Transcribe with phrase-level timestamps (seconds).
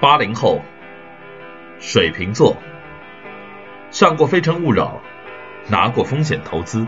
[0.00, 0.62] 八零后，
[1.78, 2.56] 水瓶座，
[3.90, 4.98] 上过《非诚勿扰》，
[5.70, 6.86] 拿过风险投资，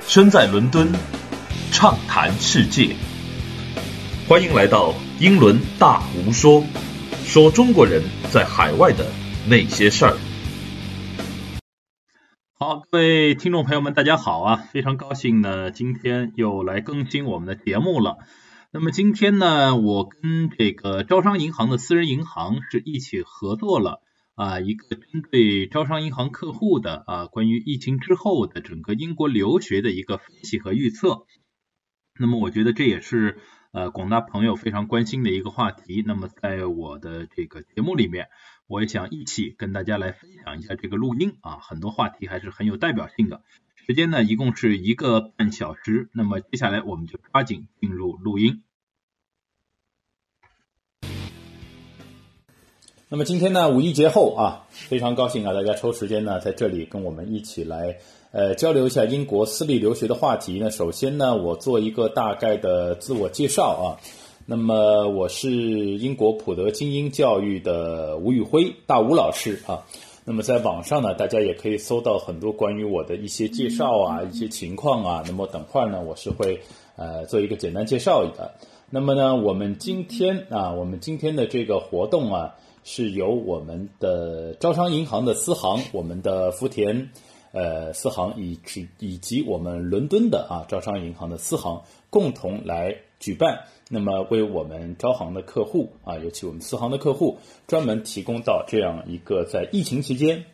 [0.00, 0.92] 身在伦敦，
[1.72, 2.94] 畅谈世界。
[4.28, 6.62] 欢迎来到英伦大胡说，
[7.24, 9.06] 说中国人在海外的
[9.48, 10.18] 那些事儿。
[12.58, 14.64] 好，各位听众朋友们，大家好啊！
[14.70, 18.18] 非常高兴呢，今天又来更新我们的节目了。
[18.78, 24.02] 那么今天呢，我跟这个招商银行的私人银行是一起合作了
[24.34, 31.24] 啊，一个针对招商银行客户的啊，关于疫情之后的整个英国留学的一个分析和预测。
[32.20, 33.38] 那么我觉得这也是
[33.72, 36.04] 呃广大朋友非常关心的一个话题。
[36.06, 38.28] 那么在我的这个节目里面，
[38.66, 43.42] 我也想一起跟大家来分享一下这个录音啊，很多话题还是很有代表性的。
[43.86, 48.64] 时间呢一共是一个半小时，那么接下来我们就抓紧进入录音。
[53.16, 57.96] 那么今天呢，五一节后啊，非常高兴啊，大家抽时间呢在这里跟我们一起来
[58.30, 60.58] 呃交流一下英国私立留学的话题。
[60.60, 63.96] 那首先呢，我做一个大概的自我介绍啊。
[64.44, 69.82] 那么我是英国普德精英教育的吴宇辉大吴老师啊。
[70.26, 75.24] 那么在网上呢，大家也可以搜到很多关于我的一些介绍啊，一些情况啊。
[75.26, 76.60] 那么等会儿呢，我是会
[76.96, 78.52] 呃做一个简单介绍的。
[78.90, 82.56] 那么呢，我们今天啊，我们今天的这个活动啊。
[82.88, 87.10] 是由我们的招商银行的私行，我们的福田
[87.50, 100.44] 呃私行以及以及我们伦敦的啊招商银行的私行共同来举办，那么为我们招行的客户啊，尤其我们私行的客户，专门提供到这样一个在疫情期间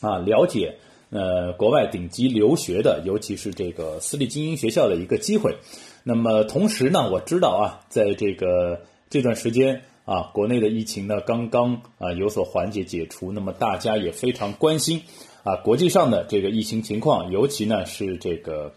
[0.00, 0.78] 啊了解
[1.10, 5.58] 呃国外顶级留学的，尤其是这个私立精英学校的一个机会。
[6.02, 8.80] 那么同时呢，我知道啊，在这个
[9.10, 9.82] 这段时间。
[10.08, 15.02] 啊，国内的疫情呢刚刚啊有所缓解解除，那么大家也非常关心
[15.44, 18.72] 啊国际上的这个疫情情况，尤其呢是这个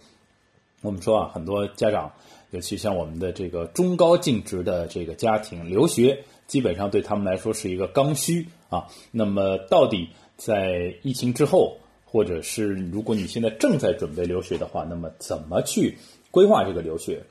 [0.82, 2.12] 我们说啊很多家长，
[2.50, 8.88] 尤其像我们的这个中高净值的这个家庭留学，基本上对他们来说是一个刚需啊。
[9.10, 15.98] 那么到底在疫情之后，或者是如果你现在正在准备留学的话，那么怎么去
[16.30, 17.24] 规划这个留学？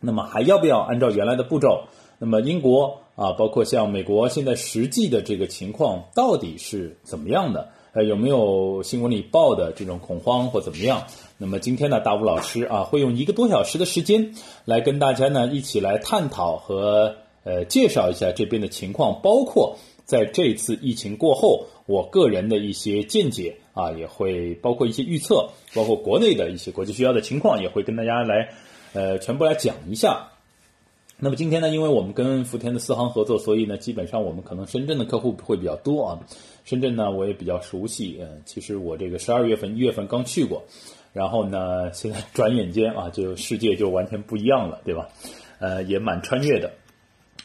[0.00, 1.84] 那么还要不要按照原来的步骤？
[2.22, 7.68] 那么英国啊，包括像美国，现在实际的这个情况到底是怎么样的？
[7.92, 11.04] 呃，有没有新闻里报的这种恐慌或怎么样？
[11.36, 17.14] 那么今天呢，大吴老师啊，会用一个多小时的时间来跟大家呢一起来探讨和
[17.44, 19.76] 呃介绍一下这边的情况，包括
[20.06, 28.48] 在这次疫情过后，我个人的一些见解啊，也会包括一些预测，包括国内的一些国际学校的情况，也会跟大家来
[28.94, 30.30] 呃全部来讲一下。
[31.22, 36.20] 那么今天呢，因为我们跟福田的四行合作，所以呢，基本上我们可能深圳的客户会比较多啊。
[36.64, 38.18] 深圳呢，我也比较熟悉。
[38.22, 40.62] 嗯，其实我这个十二月份、一月份刚去过，
[41.12, 45.08] 然后呢， 现在转眼间啊，就世界就完全不一样了，对吧？
[45.58, 46.72] 呃，也蛮穿越的。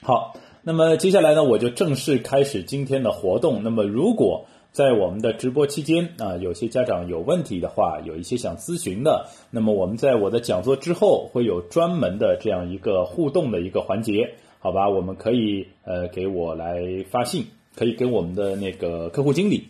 [0.01, 3.61] 好，那么接下来呢，我就正式开始今天的活动。
[3.61, 14.89] 那么如果在我们的直播期间啊，有些家长有问题的话，有一些想咨询的，那么我们在我的讲座之后会有专门的这样一个互动的一个环节，好吧？
[14.89, 19.69] 我们可以呃给我来发信，可以跟我们的那个客户经理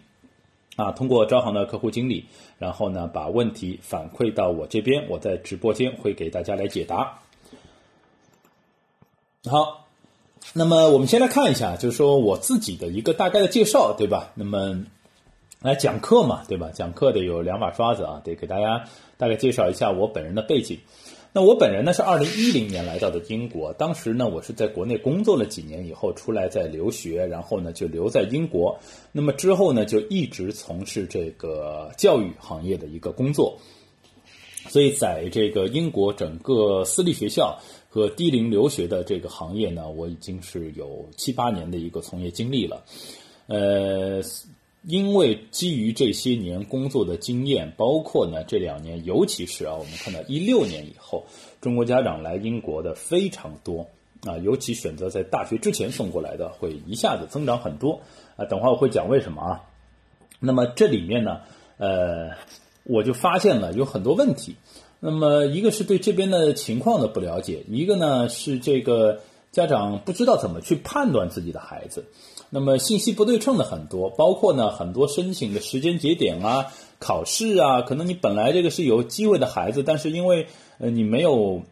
[0.76, 2.26] 啊，通过招行的客户经理，
[2.58, 7.20] 然后呢把问题反馈到我这边，我在直播间会给大家来解答。
[9.48, 9.86] 好，
[10.54, 14.32] 那么我们先来看一下，就是说我自己的一个大概的介绍，对吧？
[14.34, 14.84] 那么。
[15.66, 16.70] 来讲课嘛，对吧？
[16.72, 18.86] 讲课得有两把刷子啊，得给大家
[19.18, 20.78] 大概介绍一下我本人的背景。
[21.34, 28.78] 那我本人呢是二零一零年来到的英国，当时呢我是在国内工作了几年以后出来在留学，然后呢就留在英国。
[29.12, 33.58] 那么之后呢就一直从事这个教育行业的一个工作。
[34.70, 37.59] 所以在这个英国整个私立学校
[37.90, 42.84] 和低龄留学的这个行业呢，我已经是有七八年的一个从业经历了，
[43.47, 44.22] 呃。
[44.87, 51.26] 因为基于这些年工作的经验，包括呢这两年，尤其是啊，我们看到一六年以后，
[51.59, 53.87] 中国家长来英国的非常多
[54.26, 58.02] 啊，尤其选择在大学之前送过来的，会一下子增长很多
[58.35, 58.46] 啊。
[58.46, 59.64] 等会儿我会讲为什么啊。
[60.40, 61.40] 那么这里面呢，
[61.78, 62.31] 呃，
[62.84, 64.55] 我就发现了有很多问题。
[64.99, 69.22] 那么一个是对这边的情况的不了解，一个呢是这个
[69.52, 72.05] 家长不知道怎么去判断自己的孩子。
[72.50, 76.68] 那么信息不对称的很多，包括呢很多申请的时间节点啊、
[77.00, 80.47] 考试啊，可能你本来这个是有机会的孩子，但是因为
[80.78, 81.64] 呃你没有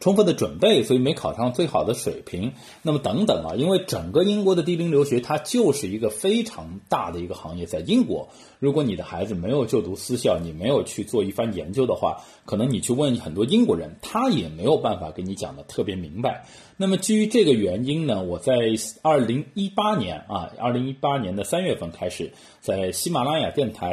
[0.00, 2.52] 充分的准备，所以没考上最好的水平。
[2.82, 7.66] 那么等等啊，因为整个英国的低龄留学，它就是一个非常大的一个行业。
[7.66, 8.28] 在英国，
[8.58, 16.46] 如果你的孩子没有就读私校，你没有去做一番研究的话，可能你去问很多英国人，他也没有办法给你讲的特别明白。
[16.76, 18.54] 那么基于这个原因呢，我在
[19.02, 23.90] 二零一八年啊，二零一八年的三月份开始，在喜马拉雅电台，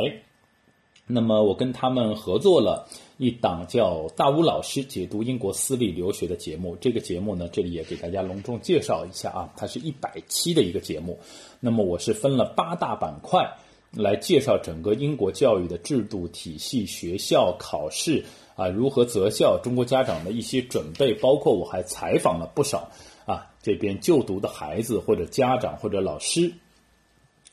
[1.07, 2.87] 那么我跟他们合作了。
[3.23, 11.17] 一档叫大吴老师解读英国私立留学的节目，这个节目呢，这里也给大家隆重介绍一下啊，它是一百期的一个节目。
[11.61, 13.49] 那么我是分了八大板块
[13.91, 18.25] 来介绍整个英国教育的制度体系、学校考试
[18.57, 22.91] 啊，如何择校，中国家长的一些准备，包括我还采访了不少
[23.25, 26.51] 啊这边就读的孩子或者家长或者老师。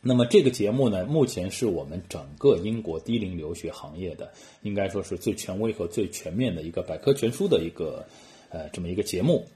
[0.03, 4.33] 那么这个节目呢，目前是我们整个英国低龄留学行业的，
[4.63, 8.07] 应该说是最权威和最全面的一个百科全书的一个，
[8.49, 9.47] 呃，这么一个节目。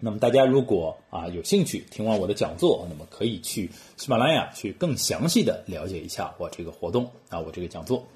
[0.00, 8.06] 那么大家如果啊有兴趣听完我的讲座，那么可以去喜马拉雅去更详细的了解一下我这个活动啊，我这个讲座。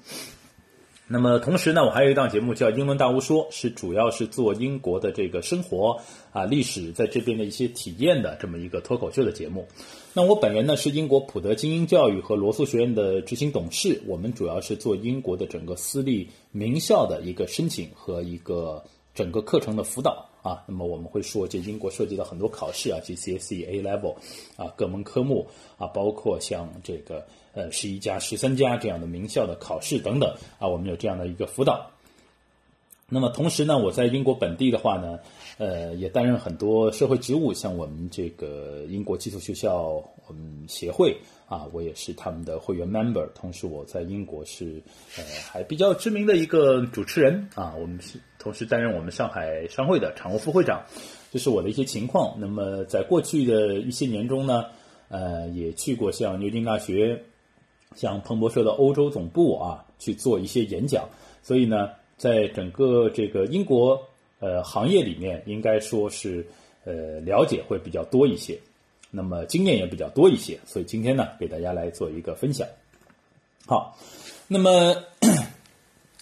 [1.13, 6.01] 那么同时呢，我还有一档节目叫《英伦大屋说》，是主要是做英国的这个生活
[6.31, 9.67] 啊、历史在这边的一些体验的这么一个脱口秀的节目。
[10.15, 18.83] 那我本人呢是英国普德精英教育和罗素学院的执行董事，我们主要是做英国的整个私立名校的一个申请和一个
[19.13, 20.63] 整个课程的辅导啊。
[20.67, 24.15] 那么我们会说，这英国涉及到很多考试啊，GCSE、A Level
[24.57, 31.89] 啊，各门科目啊，包括像这个呃十一家、十三家这样的名校的考试等等啊，我们有这样的一个辅导。
[33.09, 35.19] 那么同时呢，我在英国本地的话呢，
[35.59, 41.15] 呃，也担任很多社会职务，像我们这个英国寄宿学校我们协会
[41.47, 43.27] 啊，我也是他们的会员 member。
[43.35, 44.81] 同时我在英国是
[45.17, 50.83] 呃还比较知名的一个主持人啊，我们是同时担任我们上海商会的常务副会长，
[51.29, 52.35] 这是我的一些情况。
[52.39, 54.65] 那么在过去的一些年中呢，
[55.09, 57.21] 呃，也去过像牛津大学、
[57.95, 61.07] 像彭博社的欧洲总部啊去做一些演讲，
[61.41, 61.89] 所以呢。
[62.15, 64.01] 在整个这个英国
[64.39, 66.47] 呃行业里面，应该说是
[66.85, 68.57] 呃了解会比较多一些，
[69.09, 72.65] 那么经验也比较多一些，所以今天呢给大家来做一个分享。
[73.65, 73.97] 好，
[74.47, 74.95] 那么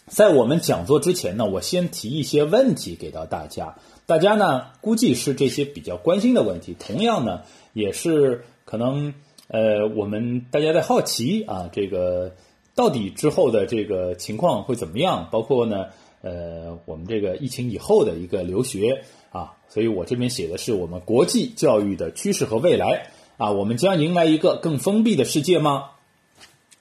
[0.08, 3.78] 在我们讲座之前呢，我先提一些问题给到大家，
[4.08, 9.14] 大家呢估计是这些比较关心的问题，同样呢也是可能
[9.52, 12.32] 呃我们大家在好奇啊这个。
[12.74, 15.28] 到底之后的这个情况会怎么样？
[15.30, 15.88] 包括呢，
[16.22, 25.90] 呃，我们这个疫情以后的一个留学啊，所以我这边写的是我们国际教育的趋势和未来啊，我们将迎来一个更封闭的世界吗？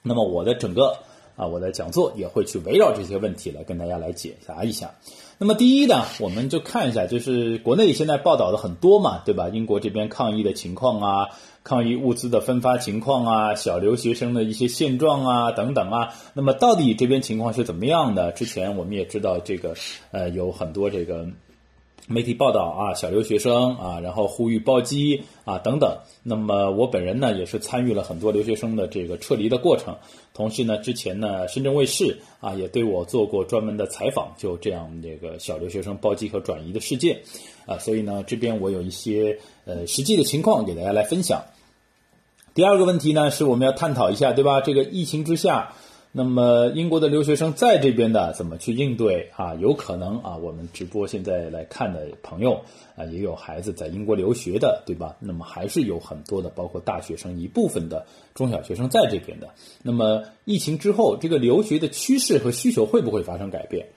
[0.01, 0.97] 那么我的整个
[1.35, 4.95] 啊，我的讲座也会去围绕这些问题来跟大家来解答一下。
[5.37, 9.49] 那么第一呢，我们就看一下，就是国内现在报道的很多嘛，对吧？
[9.49, 11.27] 英国这边抗疫的情况啊。
[11.63, 16.09] 抗疫物资的分发情况啊，小留学生的一些现状啊，等等啊。
[16.33, 18.31] 那么到底这边情况是怎么样的？
[18.31, 19.75] 之前我们也知道这个，
[20.11, 21.27] 呃，有很多这个
[22.07, 25.95] 媒体报道啊，小留学生啊，然后呼吁包机啊，等等。
[26.23, 29.95] 那么我本人呢，也是参与了很多留学生的这个撤离的过程。
[30.33, 37.19] 同时呢，之前呢，深圳卫视啊也对我做过专门的采访，就这样这个小留学生包机和转移的事件
[37.67, 37.77] 啊。
[37.77, 41.41] 所以呢，这边我有一些呃实际的情况给大家来分享。
[42.53, 44.59] 第二个问题呢，是我们要探讨一下，对吧？
[44.59, 45.73] 这个疫情之下，
[46.11, 49.55] 那么英国的留学生在这边的怎么去应对啊？
[49.55, 52.59] 有可能啊，我们直播现在来看的朋友
[52.97, 55.15] 啊，也有孩子在英国留学的，对吧？
[55.21, 58.05] 那么还是有很多的，包括大学生一部分的
[58.35, 59.47] 中小学生在这边的。
[59.81, 63.87] 那么疫情之后，这个留学的趋势和需求会不会发生改变？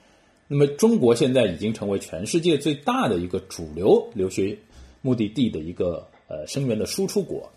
[0.47, 4.57] 那么中国现在已经成为全世界最大的一个主流留学
[5.01, 7.51] 目的地的一个呃生源的输出国。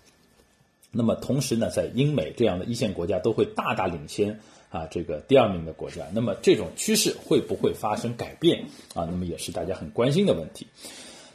[0.90, 4.40] 那么同时呢，在英美这样的一线国家都会大大领先
[4.70, 6.02] 啊，这个第二名的国家。
[6.14, 8.64] 那么这种趋势会不会发生改变
[8.94, 9.06] 啊？
[9.10, 10.66] 那么也是大家很关心的问题。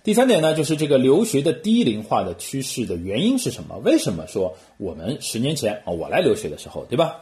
[0.03, 3.77] 第三点呢，就是这个留学的低龄化的趋势的原因是什么？
[3.77, 7.21] 为什么说我们十年前啊，我来留学的时候，对吧？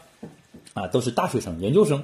[0.73, 2.03] 啊，都是大学生、研究生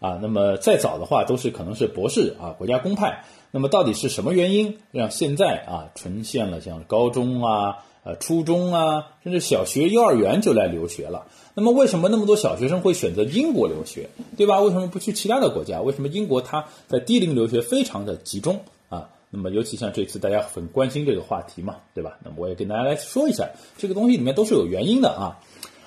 [0.00, 0.18] 啊。
[0.20, 3.24] 那么再早的话，都是可能是博士啊，国家公派。
[3.50, 7.84] 那么到底是什么原因让现在啊，呈现了像高中啊？
[8.08, 11.26] 呃，初中啊，甚至小学、幼儿园就来留学了。
[11.52, 14.60] 那么，为什么那么多小学生会选择英国留学，对吧？
[14.60, 15.82] 为什么不去其他的国家？
[15.82, 19.10] 为什么英国它在低龄留学非常的集中啊？
[19.28, 22.16] 那么，尤其像这次大家很关心这个话题嘛，对吧？
[22.24, 25.40] 那么，我也跟大家来说一下，这个东西里面都是有原因的啊。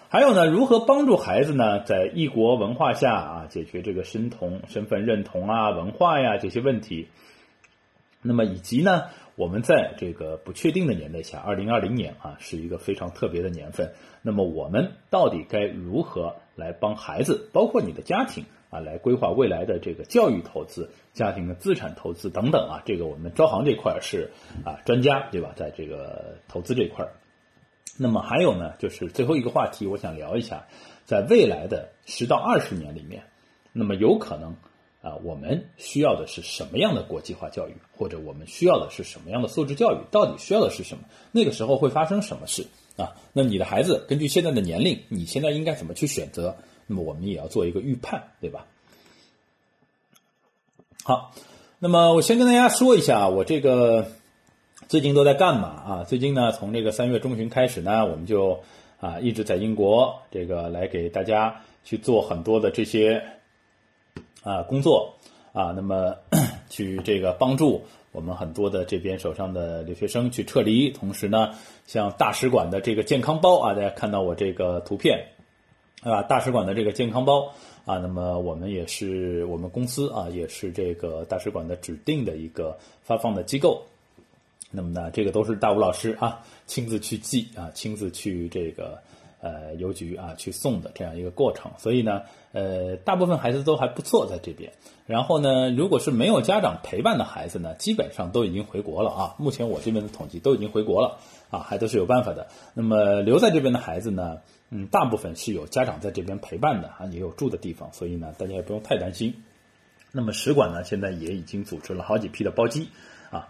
[0.08, 7.08] 还有呢，如何帮助孩子呢，在异国文化下啊，解决这个身同、身份认同啊、文化呀这些问题？
[8.22, 13.94] 那么以及呢，我们在这个不确定的年代下，二零二零年啊是一个非常特别的年份。
[14.22, 22.84] 那么我们到底该如何来帮孩子，包括你的家庭啊，来规划未来的这个教育投资、家庭的资产投资等等啊？
[22.86, 24.32] 这个我们招行这块是
[24.64, 25.54] 啊专家对吧？
[25.56, 27.12] 在这个投资这块儿。
[27.98, 30.66] 那么还有呢，就是最后一个话题，我想聊一下，
[31.06, 33.24] 在未来的十到二十年里面，
[33.74, 34.56] 那么有可能
[35.02, 39.98] 啊，我们需要的是什么样的国际化教育，或者我们需要的是什么样的素质教育？
[40.12, 41.04] 到底需要的是什么？
[41.32, 42.66] 那个时候会发生什么事
[42.98, 43.16] 啊？
[43.34, 46.56] 那你的孩子根据现在的年龄，你现在应该怎么去选择？
[46.88, 48.68] 那么我们也要做一个预判，对吧？
[51.04, 51.34] 好，
[51.80, 54.08] 那么我先跟大家说一下，我这个。
[54.88, 56.04] 最近都在干嘛啊？
[56.04, 58.60] 最近呢，从这个三月中旬开始呢，我们就
[59.00, 63.24] 啊一直在英国这个来给大家去做很多的这些
[64.44, 65.14] 啊工作
[65.54, 66.16] 啊，那么
[66.70, 71.54] 去这个帮助我们很多的这边手上的留学生去撤离，同时呢，
[71.88, 75.28] 像大使馆的这个健康包啊，大家看到我这个图片
[76.04, 77.54] 啊，大使馆的这个健康包
[77.86, 83.84] 啊，那么我们也是我们公司啊，也是这个大使馆的指定的一个发放的机构。
[84.72, 88.98] 那么呢，这个都是大吴老师啊亲自去寄啊，亲自去这个
[89.42, 91.72] 呃邮局啊去送的这样一个过程。
[91.78, 92.22] 所以呢，
[92.54, 94.72] 呃，大部分孩子都还不错在这边。
[95.06, 99.36] 然后呢，如果是没有家长陪伴的孩子呢，基本上都已经回国了啊。
[99.38, 101.20] 目前我这边的统计都已经回国了
[101.50, 102.48] 啊，还都是有办法的。
[102.74, 104.38] 那么留在这边的孩子呢，
[104.70, 109.44] 嗯，大部分是有家长在这边陪伴的啊，也有住的地方，所以呢，大家也不用太担心。
[110.14, 112.90] 那么使馆呢，现在也已经组织了好几批的包机
[113.32, 113.50] 啊。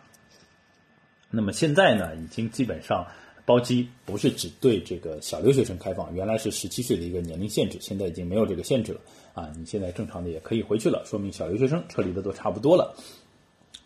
[1.30, 3.08] 那么现在呢，已经基本上
[3.46, 9.00] 包机不是只对这个小留学生开放，原来是十七岁的一个年龄限制，现在已经没有这个限制了
[9.34, 9.52] 啊！
[9.58, 12.96] 你现在正常的也可以回去了，说明小留学生撤离的都差不多了。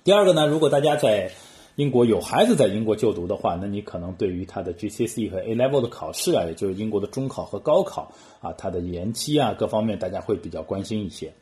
[0.04, 1.32] 第二个呢，如果大家在
[1.76, 11.34] 英国有孩子在英国就读的话，那你可能对于他的 GCSE 和 A Level 的考试啊，也就是英国的中考和高考啊，它的延期啊，各方面大家会比较关心一些。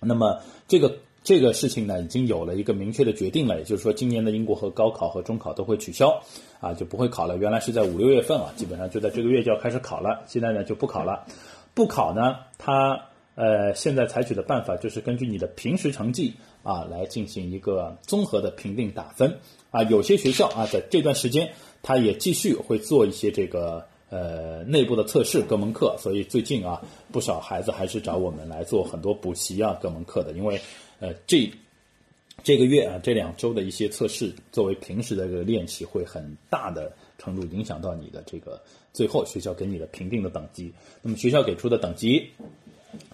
[0.00, 0.98] 那么这个。
[1.22, 6.22] 这个事情呢，已经有了一个明确的决定了，也就是说，今年的英国和高考和中考都会取消，
[6.60, 7.36] 啊，就不会考了。
[7.36, 11.26] 原来是在五六月份啊，基本上就在这个月就要开始考了，现在呢就不考了。
[11.74, 19.38] 不考呢，它呃现在采取的办法就是根据你的平时成绩啊来进行一个综合的评定打分
[19.70, 19.82] 啊。
[19.82, 23.86] 有些学校啊在这段时间，它也继续会做一些这个。
[24.12, 30.60] 呃，内部的测试各门课，所以最近啊，不少孩子还是找我们来做很多补习啊各门课的，因为
[31.00, 31.50] 呃这
[32.42, 40.72] 这个月啊这两周的一些测试，作为平时的这个练习，会很大的程度影响到你的这个最后学校给你的评定的等级。
[41.02, 42.30] 那么学校给出的等级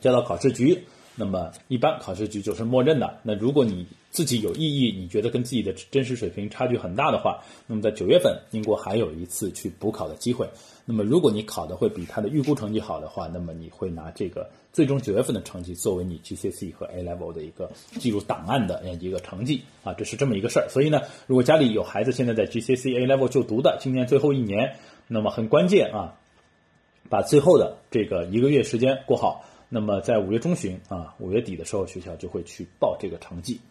[0.01, 0.85] 交到考试局，
[1.17, 3.19] 那么一般考试局就是默认的。
[3.23, 10.49] 那如果你自己有异议，你觉得跟自己的真实水平差距很大的话，那么在九月份，英国还有一次去补考的机会。
[10.85, 20.69] 那么如果你考的会比他的预估成绩好的话，那么你会拿这个最终九月份的成绩作为你 GCSE 和 A Level 的一个记录档案的一个成绩啊，这是这么一个事儿。
[20.69, 24.77] 所以呢，如果家里有孩子现在在 GCSE A Level 就读的，今年最后一年，
[25.09, 26.19] 那么很关键啊，
[27.09, 29.47] 把最后的这个一个月时间过好。
[29.71, 33.63] 那么在五月中旬啊，五月底的时候，学校就会去报这个成绩。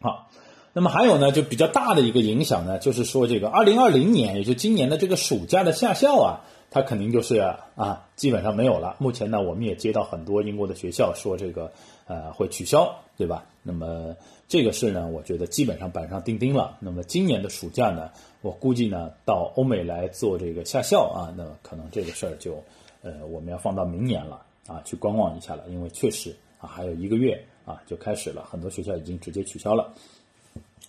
[0.00, 0.30] 好，
[0.74, 7.38] 那么还有呢，就比较大的一个影响呢，就是说这个二零二零年，也就今年的这个暑假的夏校啊，它肯定就是
[7.76, 8.96] 啊，基本上没有了。
[8.98, 11.72] 目前呢，我们也接到很多英国的学校说这个
[12.06, 13.46] 呃会取消，对吧？
[13.62, 16.76] 那么这个事呢，我觉得基本上板上钉钉了。
[16.80, 18.10] 那么今年的暑假呢，
[18.42, 22.62] 我估计呢，到欧美来做这个夏校啊，那可能这个事儿就
[23.02, 27.44] 呃我们要放到明年了啊，去观望一下了，因为确实啊还有一个月。
[27.68, 29.92] 啊，就开始了，很多学校已经直接取消了，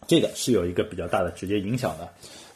[0.07, 2.07] 这个是有一个比较大的直接影响的。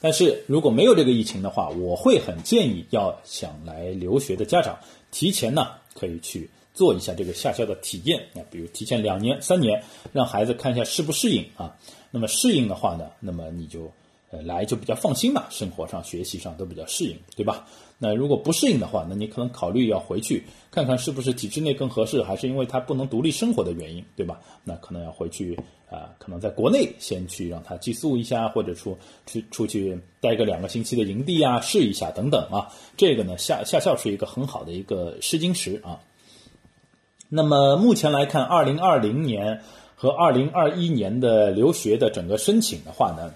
[0.04, 4.78] 但是如果没有这个疫情的话，我会很建议要想来留学的家长
[5.12, 9.82] 提前呢，可以去做一下这个下校的体验那，比如提前两年、三年，
[10.12, 11.74] 让孩子看一下适不适应啊。
[12.12, 13.90] 那么适应的话呢，那么你就
[14.30, 14.42] 呃。
[14.42, 17.66] 来就比较放心嘛，生活上、学习上都比较适应，对吧？
[18.06, 24.42] 那如果不适应的话，那你可能考虑要回去看看是不是体制内更合适，还是因为他不能独立生活的原因，对吧？
[24.66, 25.58] 那可能要回去
[25.90, 32.68] 啊，可能在国内先去让他寄宿一下，或者出出出去待个两个星期的营地啊，试一下等等啊。
[32.98, 35.98] 这个呢，下下校是一个很好的一个试金石啊。
[37.30, 39.62] 那么目前来看，二零二零年
[39.96, 43.34] 和二零二一年的留学的整个申请的话呢？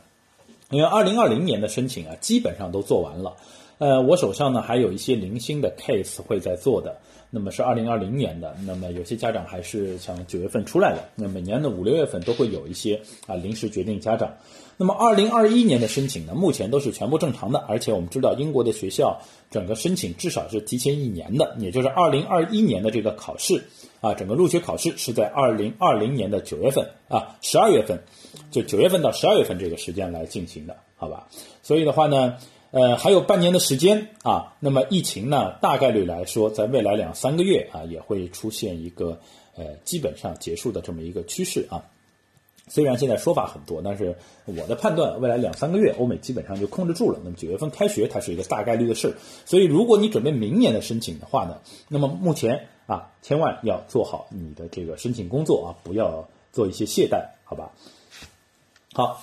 [0.70, 3.38] 因为二零二零年的申请啊，基本上都做完了，
[3.80, 6.98] 呃，我手上呢还有一些零星的 case 会在做的，
[7.30, 14.34] 那么是二零二零年的，那么有些家长还是想九月份出来的，那每年的五六月份都会有一些啊临时决定家长。
[14.80, 19.20] 那么二零二一年的申请呢，目前都是全部正常的，而且我们知道英国的学校
[19.50, 23.64] 整个申请至少是提前一年的，也就是二零二一年的这个考试
[24.02, 28.02] 啊，整个入学考试是在二零二零年的九月份啊十二月份，
[28.52, 31.28] 就九月份到十二月份这个时间来进行的，好吧？
[31.64, 32.38] 所以的话呢，
[32.72, 39.20] 呃，还有半年的时间啊，那么疫情呢，大概率来说，在未来两三个月啊，也会出现一个
[39.56, 41.86] 呃基本上结束的这么一个趋势啊。
[42.70, 47.20] 虽然现在说法很多，但是我的判断，未来两三个月，欧美基本上就控制住了。
[47.24, 49.16] 那么九月份开学，它是一个大概率的事。
[49.46, 57.72] 所以，如果你准备明年的申请的话呢，那么目前啊，千万要做好你的这个申请工作啊，不要做一些懈怠，好吧？
[58.98, 59.22] 好，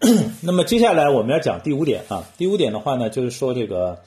[0.40, 2.24] 那么接下来我们要讲第五点啊。
[2.38, 4.00] 第五点的话呢，就是说这个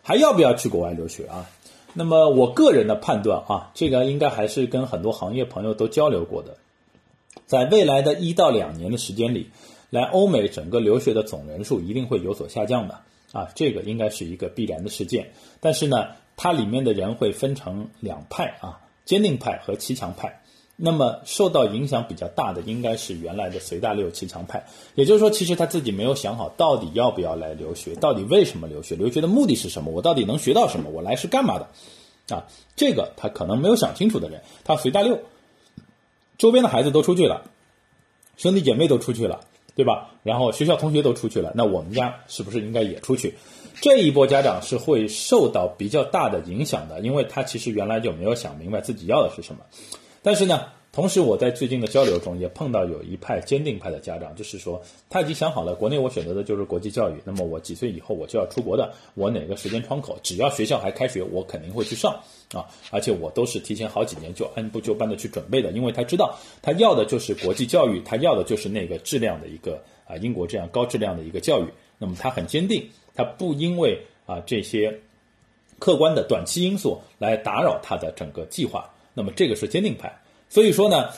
[0.00, 1.50] 还要不要去国外留学啊？
[1.92, 6.56] 那么我个人的判断啊，这个应该还是跟很多行业朋友都交流过的。
[7.46, 9.50] 在未来的一到两年的时间里，
[9.90, 13.00] 来欧美整个留学的总人数一定会有所下降的
[13.32, 15.32] 啊，这个应该是一个必然的事件。
[15.58, 20.39] 但是呢，它里面的人会分成两派啊，坚定派和骑墙派。
[20.82, 31.68] 那么受到影响比较大的应该是原来的随大流骑墙派，也就是说，其实他自己没有想好到底要不要来留学，到底为什么留学，留学的目的是什么，我到底能学到什么，我来是干嘛的
[32.34, 32.46] 啊？
[32.76, 35.18] 这个他可能没有想清楚的人，他随大流。
[36.38, 37.42] 周边的孩子都出去了，
[38.38, 39.40] 兄弟姐妹都出去了，
[39.74, 40.12] 对吧？
[40.22, 43.34] 然后学校同学都出去了，那我们家是不是应该也出去？
[43.82, 49.60] 这一波家长是会受到比较大的影响的，因为他其实原来就没有想明白自己要的是什么。
[50.22, 62.20] 但是呢，同时我在最近的交流中也碰到有一派坚定派的家长，就是说他已经想好了，国内我选择的就是国际教育，那么我几岁以后我就要出国的，我哪个时间窗口，只要学校还开学，我肯定会去上。
[62.52, 71.66] 啊，而且我都是提前好几年就按部就班的去准备的，因为他知道他要的就是国际教育，他要的就是那个质量的一个啊英国这样高质量的一个教育。
[71.96, 74.98] 那么他很坚定，他不因为啊这些
[75.78, 78.90] 客观的短期因素来打扰他的整个计划。
[79.14, 80.12] 那么这个是坚定派。
[80.48, 81.10] 所以说呢，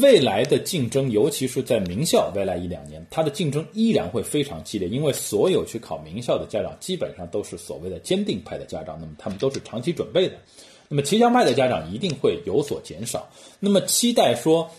[0.00, 10.34] 未来的竞争，尤其是在名校，未来一两年，它的竞争依然会非常激烈，因为所有去考名校的家长基本上都是所谓的坚定派的家长，那么他们都是长期准备的。
[10.88, 13.28] 那么骑墙派的家长一定会有所减少。
[13.58, 14.70] 那么期待说，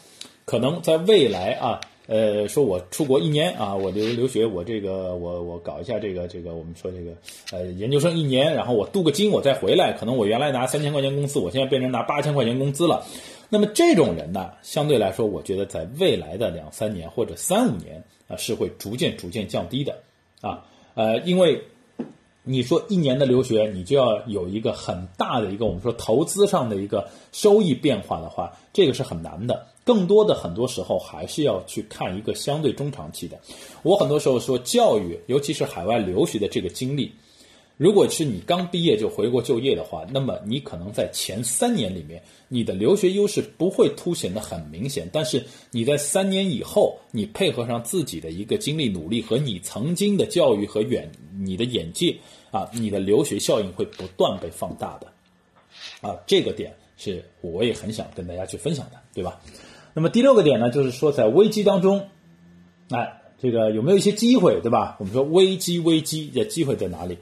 [0.45, 7.11] 可能在未来啊，呃，说我出国一年啊，我留留学，我这个我我搞一下这个这个，我们说这个
[7.51, 13.05] 呃研究生一年，然后我镀个金，我再回来，可能我原来拿三千块钱工资，我现在变成拿八千块钱工资了。
[13.49, 19.97] 那么这种人呢，相对来说，我觉得在未来的两三年或者三五年啊，是会逐渐逐渐降低的
[20.41, 20.65] 啊，
[20.95, 21.61] 呃，因为。
[22.47, 29.65] 你说一年的留学，你就要有一个很大的一个我们说投资上的一个收益变化的话，这个是很难的。
[29.85, 33.39] 更多的很多时候还是要去看一个相对中长期的。
[33.83, 37.13] 我很多时候说，教育，尤其是海外留学的这个经历。
[37.77, 45.09] 如果是你刚毕业就回国就业的话，那么你可能在前三年里面，你的留学优势不会凸显的很明显。
[45.11, 52.15] 但是你在三年以后，你配合上自己的一个经历努力和你曾经的教育和远你的眼界
[52.49, 55.11] 啊，你的留学效应会不断被放大的。
[55.99, 59.41] 啊，这个点是我也很想跟大家去分享的，对吧？
[59.95, 62.09] 那么第六个点呢，就是说在危机当中，
[62.89, 64.97] 哎，这个有没有一些机会，对吧？
[64.99, 67.17] 我们说危机危机的机会在哪里？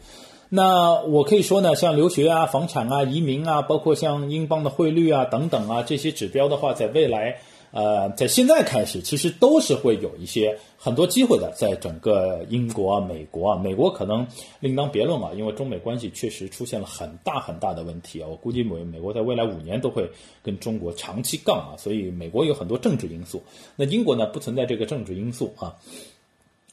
[0.50, 7.38] 那我可以说呢，像留学啊、房产啊、移民啊，包括像英镑的汇率啊等等啊这些指标的话，在未来，
[7.74, 11.52] 呃，在现在开始，其实都是会有一些很多机会的。
[11.58, 14.26] 在整个英国啊、美国啊，美国可能
[14.60, 18.28] 另当别论啊，因为中美关系确实出现了很大很大的问题啊。
[18.30, 20.08] 我估计美美国在未来五年都会
[20.44, 23.42] 跟中国长期杠啊，所以美国有很多政治因素。
[23.76, 25.76] 那英国呢，不存在这个政治因素啊。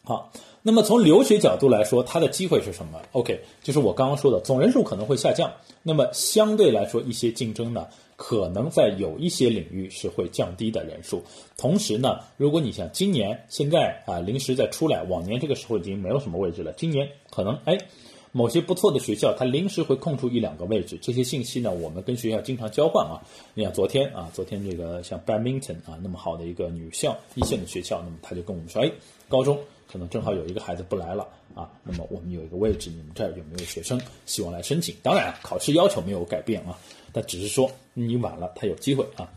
[0.05, 0.31] 好。
[0.63, 5.51] 那么从留学角度来说，它的机会是什么？OK，就是我刚刚说的，总人数可能会下降。
[5.83, 7.87] 那么相对来说，一些竞争呢，
[8.23, 11.25] 可能在有一些领域是会降低的人数。
[11.57, 16.71] 同时呢，如果你像今年现在啊临时再出来，往年这个时候已经没有什么位置了。
[16.75, 17.79] 今年可能哎，
[18.31, 20.99] 某些不错的学校它临时会空出一两个位置。
[21.01, 23.25] 这些信息呢，我们跟学校经常交换啊。
[23.55, 28.93] 你看昨天啊，昨天这个像 Badminton 啊那么好的一个女校一线的学校，那么他就跟我们说，哎，
[29.31, 29.59] 高中。
[29.93, 34.95] 可能正好有一个孩子不来了啊，那么我们有一个位置，你们这儿有没有学生希望来申请？
[35.03, 36.79] 当然，考试要求没有改变啊，
[37.13, 39.31] 但只是说你晚了，他有机会啊。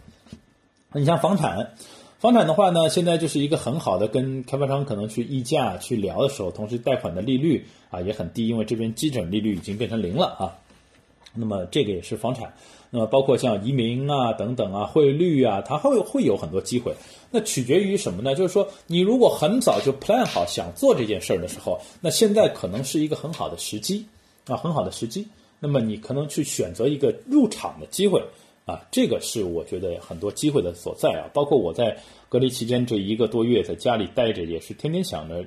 [0.94, 1.76] 你像房产，
[2.20, 10.56] 房产的话呢，现在就是一个很好的跟开发商可能去议价去聊的时候，同时贷款的利率啊也很低，因为这边基准利率已经变成零了啊。
[11.36, 12.54] 那么这个也是房产，
[12.92, 16.94] 那么包括像移民啊等等啊，汇率啊，它会会有很多机会。
[17.32, 18.36] 那取决于什么呢？
[18.36, 24.06] 就是说，你如果很早就 plan 好想做这件事儿的时候，那现在可能是一个很好的时机
[24.46, 25.28] 啊，很好的时机。
[25.64, 28.22] 那么你可能去选择一个入场的机会
[28.66, 31.32] 啊，这个是我觉得很多机会的所在啊。
[31.34, 31.98] 包括我在
[32.28, 35.46] 隔离期间这一个多月在家里待着，也是天天想着，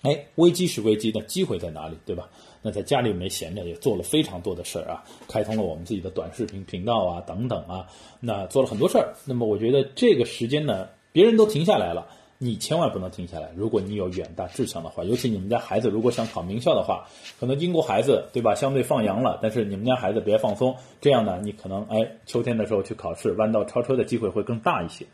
[0.00, 2.30] 哎，危机是危机，那机会在哪里，对吧？
[2.62, 7.86] 那在家里没闲着，也做了非常多的事儿啊，开通了我们自己的短视频频道啊，等等啊，
[8.20, 9.12] 那做了很多事儿。
[9.26, 12.08] 那么我觉得这个时间呢，别人都停下来了，
[12.44, 13.50] 你千万不能停下来。
[13.56, 17.06] 如果你有远大志向的话，尤其你们家孩子如果想考名校的话，
[17.40, 25.06] 可能英国孩子对吧，相对放羊了，但是你们家孩子别放松，这样呢，你可能哎，秋天的时候去考试，弯道超车的机会会更大一些。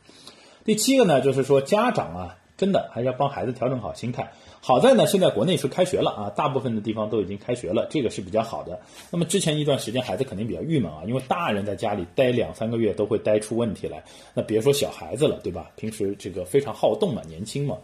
[0.65, 4.33] 第七个呢，就是说家长啊，真的还是要帮孩子调整好心态。
[4.63, 8.79] 好在呢，现在国内是开学了啊，大部分的地方都已经开学了，这个是比较好的。
[9.11, 15.71] 那么之前一段时间孩子肯定比较郁闷啊，因为大人在家里待两三个月都会待出问题来，那别说小孩子了，对吧？
[15.77, 17.79] 平时这个非常好动嘛，年轻嘛。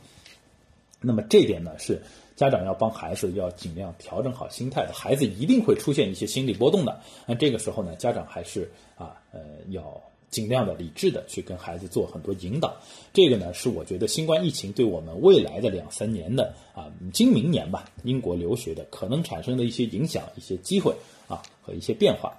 [1.01, 2.03] 那么这点呢，是
[2.37, 7.01] 家长要帮孩子要尽量调整好心态的，孩子一定会出现一些心理波动的。
[7.27, 9.83] 那这个时候呢，家长还是啊呃要。
[10.31, 12.77] 尽量的理智的去跟孩子做很多引导，
[13.13, 20.95] 这个呢是我觉得新冠疫情对我们未来的两三年的啊，今明年吧，英国留学的可能产生的一些影响、一些机会
[21.29, 22.39] 啊和一些变化。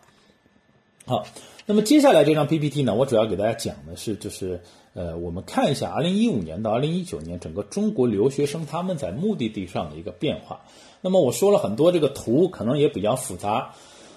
[1.06, 1.26] 好，
[1.65, 4.62] 那么接下来这张 PPT 呢，我主要给大家讲的是，就是
[4.93, 10.62] 呃，我们看一下2015年到2019年整个中国留学生他们在目的地上的一个变化。
[11.02, 13.73] 那么我说了很多这个图，可能也比较复杂。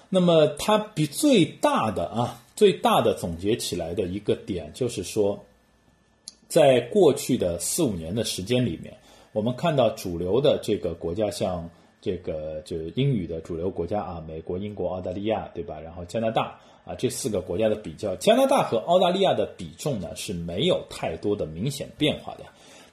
[0.08, 2.42] 那么它比最大的啊。
[2.60, 5.42] 最大的总结起来的一个点就是说，
[6.46, 8.94] 在过去的四五年的时间里面，
[9.32, 11.66] 我们看到主流的这个国家，像
[12.02, 15.80] 这个就英语的主流国家啊，美国、英国、澳大利亚，对吧？
[15.80, 22.44] 然后加拿大啊，这四个国家的比较，加拿大和澳大利亚的比重呢是没有太多的明显变化的，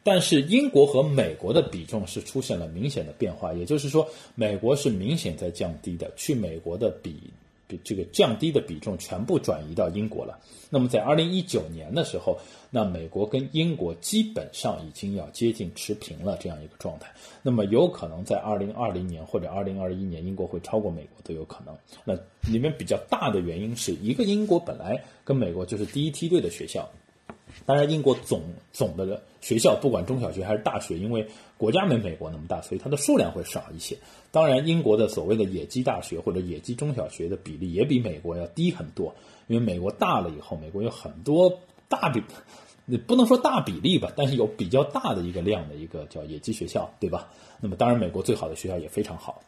[0.02, 7.20] 但是英国和美国的比重是出现了明显的变化，也就是说，美国是明显在降低的，去美国的比。
[7.68, 10.40] 比这个降低的比重全部转移到英国了。
[10.70, 12.38] 那么在二零一九年的时候，
[12.70, 17.12] 那美国跟英国基本上已经要接近持平了这样一个状态。
[17.42, 21.78] 那么有可能在二零二零年或者二零二一年，英国会超过美国都有可能。
[22.04, 22.14] 那
[22.52, 26.90] 里面比较大的原因是一个英国本来跟美国就是第一梯队的学校。
[27.66, 31.26] 当然，英国总总的学校，不管中小学还是大学，因为
[31.58, 33.98] 国家没美国那么大，所以它的数量会少一些。
[34.38, 39.16] 当然，英国的所谓的野鸡大学或者野鸡中小学的比例也比美国要低很多，
[39.48, 42.22] 因为美国大了以后，美国有很多大比，
[43.08, 47.32] 不能说大比例吧，但是有比较大的一个量的一个叫野鸡学校，对吧？
[47.60, 49.42] 那么，当然，美国最好的学校也非常好。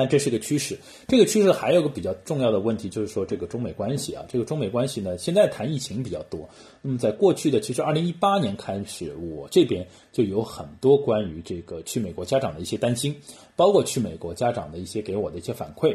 [0.00, 6.48] 但这是个趋势，这个趋势还有个比较重要的问题，就是说这个中美关系啊，这个中美关系呢，现在谈疫情比较多。
[6.80, 13.14] 那么在过去的，其实二零一八年开始，我这边就有很多关于这个去美国家长的一些担心，
[13.54, 15.94] 包括去美国家长的一些给我的一些反馈。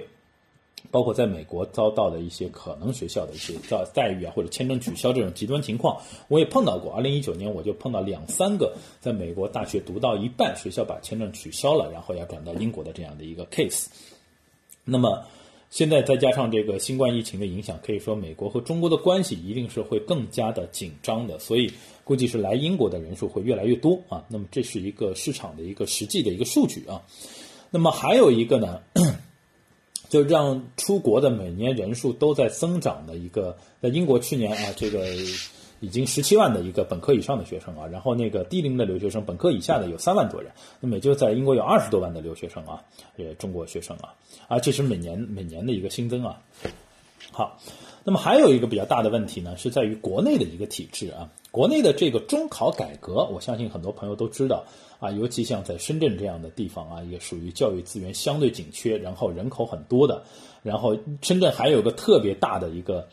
[0.91, 6.91] 包括在美国遭到的一些可能学校的一些叫待遇啊，或者签证取消这种极端情况，我也碰到过。
[6.93, 13.87] 二零一九年我就碰到两三个在美国大学读到一半，学校把签证取消了，然后要转到英国的这样的一个 case。
[14.83, 15.25] 那么
[15.71, 21.71] 现在再加上这个新冠疫情的影响，可以说美国和中国的关系一定是会更加的紧张的，所以
[22.03, 24.23] 估计是来英国的人数会越来越多啊。
[24.29, 27.01] 那么这是一个市场的一个实际的一个数据啊。
[27.71, 28.79] 那么还有一个呢？
[30.09, 35.05] 就让出国的每年人数都在增长的一个，在英国去年啊，这个
[35.79, 42.81] 已经十七万的一个本科以上的学生啊，然后那个低龄的留学生，本科以下的有三万多人，那么也就在英国有二十多万的留学生啊，
[43.17, 44.13] 呃，中国学生啊，
[44.47, 46.41] 啊，这是每年每年的一个新增啊。
[47.31, 47.59] 好，
[48.03, 54.65] 那么还有一个比较大的问题呢，是在于国内的一个体制啊，国内的这个中考改革，我相信很多朋友都知道。
[54.99, 60.21] 啊，尤其像在深圳这样的地方啊，也属于教育资源相对紧缺，然后人口很多的。
[60.63, 63.07] 然后深圳还有个特别大的一个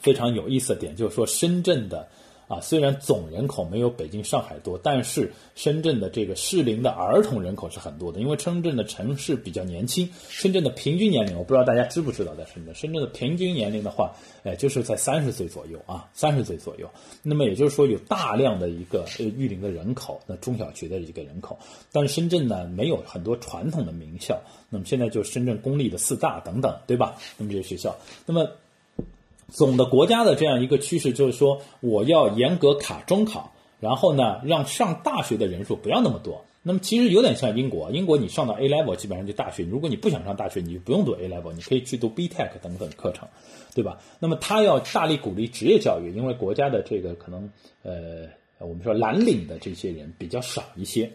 [0.00, 2.08] 非常有意思的点，就是说深圳的。
[2.48, 8.20] 啊，虽然总人口没有北京、上海多，但是深圳的这个适龄的儿童人口是很多的。
[8.20, 14.12] 因为深圳的城市比较年轻，深圳的平均年龄我不知道大家知不知道，在深圳，深圳的平均年龄的话，
[14.44, 16.88] 哎，就是在三十岁左右啊，三十岁左右。
[17.22, 21.58] 那么也就是说，有大量的一个呃育龄的人口，那中小学的一个人口。
[21.92, 27.16] 但是深圳呢，没有很多传统的名校，那么现在就深圳公立的四大等等，对吧？
[27.36, 28.48] 那么这些学校，那么。
[29.52, 36.44] 总的国家的这样一个趋势就是说，我要严格卡中考，然后呢，让上大学的人数不要那么多。
[36.62, 43.26] 那么其实有点像英国，英国你上到 A level 基本上就大学，如果你不想上大学，你就不用读 A level，你可以去读 B Tech 等等课程，
[43.74, 43.98] 对吧？
[44.18, 47.50] 那么他要大力鼓励职业教育，因为国家的这个可能
[47.82, 48.26] 呃，
[48.58, 51.10] 我们说蓝领的这些人比较少一些，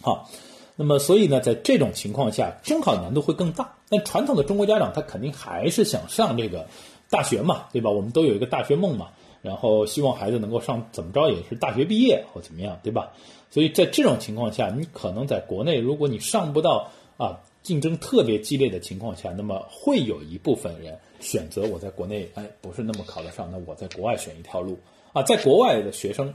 [0.00, 0.28] 好，
[0.74, 3.76] 那么所以呢，在这种情况下，中考难度会更大。
[3.90, 6.66] 但传统的中国家长他肯定还是想上这个
[7.14, 7.90] 大学嘛，对吧？
[7.90, 13.12] 我们都有一个大学梦嘛，然后希望孩子能够上怎么着也是大学毕业或怎么样，对吧？
[13.52, 24.76] 所以在这种情况下，你可能在国内，如果你上不到啊竞争特别激烈的情况下，那么会有一部分人选择我在国内哎不是那么考得上，那我在国外选一条路
[25.12, 25.22] 啊。
[25.22, 26.34] 在国外的学生，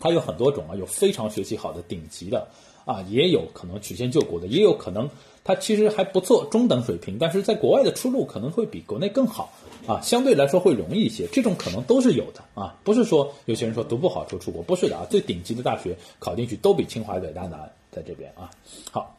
[0.00, 2.48] 他有很多种啊，有非常学习好的顶级的
[2.84, 5.08] 啊，也有可能曲线救国的，也有可能
[5.44, 9.52] 他其实还不错中等水平，但是在国外的出路可能会比国内更好。
[9.86, 18.50] 啊，相对来说会容易一些，这种可能都是有的啊，不是说有些人说读不好就出国，不是的啊，最顶级的大学考进去都比清华北大难，在这边啊。
[18.90, 19.16] 好，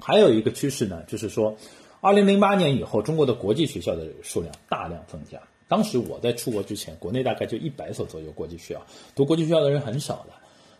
[0.00, 1.54] 还有一个趋势呢，就是说，
[2.00, 5.38] 二零零八年以后，中国的国际学校的数量大量增加。
[5.68, 8.82] 当时我在出国之前，国内大概就一百所左右国际学校，
[9.14, 10.32] 读国际学校的人很少的。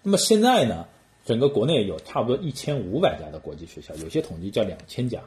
[0.02, 0.86] 那么现在呢，
[1.24, 5.20] 整个国内有差不多一千五百家的国际学校，有些统计叫两千家。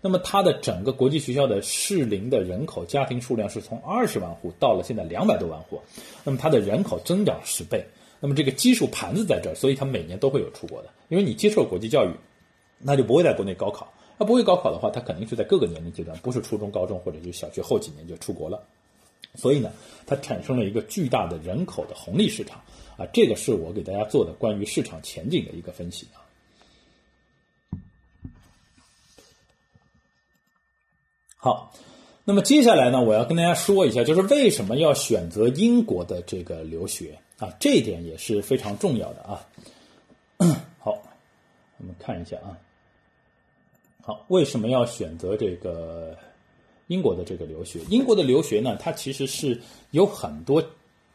[0.00, 5.80] 那么它的整个国际学校的适龄的人口家庭数量是从二十万户到了现在两百多万户，
[6.24, 7.84] 那么它的人口增长十倍，
[8.18, 12.10] 那么这个基数盘子在这儿，所以它每年都会有出国的，因为你接受国际教育，
[12.78, 18.60] 那就不会在国内高考，那不会高考的话，它肯定是在各个年龄阶段，不是初中、高中或者是小学后几年就出国了，
[19.34, 19.72] 所以呢，
[20.06, 22.58] 它产生了一个巨大的人口的红利市场
[22.96, 26.20] 啊，这个是我给大家做的关于市场前景的一个分析啊。
[31.36, 31.74] 好，
[32.24, 39.48] 那么接下来呢，我要跟大家说一下，就是为什么要选择英国的这个留学啊，这一点也是非常重要的啊。
[40.78, 41.02] 好，
[41.78, 42.58] 我们看一下啊。
[44.02, 46.16] 好，为什么要选择这个
[46.86, 47.80] 英国的这个留学？
[47.88, 50.62] 英国的留学呢，它其实是有很多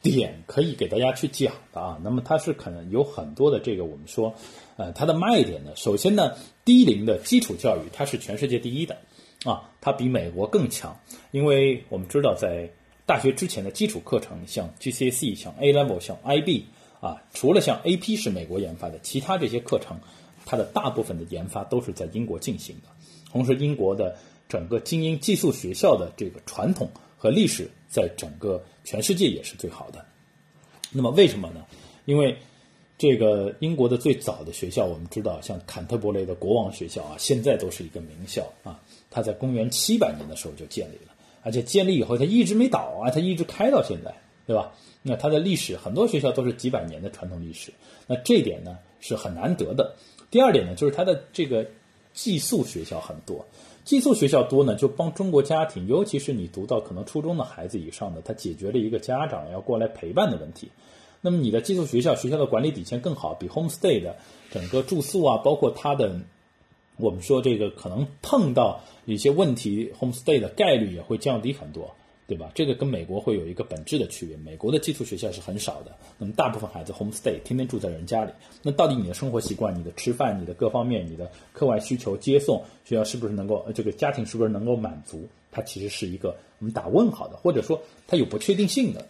[0.01, 1.99] 点可以给大家去讲的啊。
[2.03, 4.33] 那么它是可能有很多的这个我们说，
[4.77, 8.97] 呃，它的卖点呢，首先呢，低龄的基础教育它是全世界第一的。
[9.45, 10.99] 啊，它比美国更强，
[11.29, 12.71] 因为我们知道，在
[13.05, 16.63] 大学之前的基础课程，像 GCSE、像 A Level、像 IB
[16.99, 19.99] 啊，除了像 AP 是美国研发的，其他这些课程，
[20.43, 22.89] 它的大部分的研发都是在英国进行的。
[23.31, 30.05] 同时，英国的整个精英寄宿学校的这个传统和历史，在整个全世界也是最好的。
[30.91, 31.65] 那么，为什么呢？
[32.05, 32.37] 因为
[32.97, 38.79] 这个英国的最早的学校，我们知道，像坎特伯雷的国王学校啊，现在都是一个名校啊。
[39.11, 44.73] 它在公元七百年的时候就建立了，而且建立以后它一直没倒啊，它一直开到现在，对吧？
[45.03, 47.71] 那它的历史很多学校都是几百年的传统历史，
[48.07, 49.95] 那这点呢是很难得的。
[50.31, 51.65] 第二点呢，就是它的这个
[52.13, 53.45] 寄宿学校很多，
[53.87, 60.69] 寄宿学校多呢，就帮中国家庭，尤其是你读到可能初中的孩子以上的，他解决了一个家长要过来陪伴的问题。
[61.21, 64.17] 那么你的寄宿学校学校的管理底线更好，比 homestay 的
[64.51, 66.19] 整个住宿啊，包括他的。
[66.97, 71.95] 我们说这个可能碰到一些问题，homestay 的概率也会降低很多，
[72.27, 72.51] 对吧？
[72.53, 74.35] 这个跟美国会有一个本质的区别。
[74.37, 78.31] 美国的寄宿学校是很少的，那么大部分孩子 homestay 天天住在人家里。
[78.61, 85.25] 那到底你的生活习惯、你的吃饭、你的各方面、你的课外需求、接送学校是不是能够，这个家庭是不是能够满足？
[85.51, 89.07] 它其实是一个我们打问号的，或者说它有不确定性的。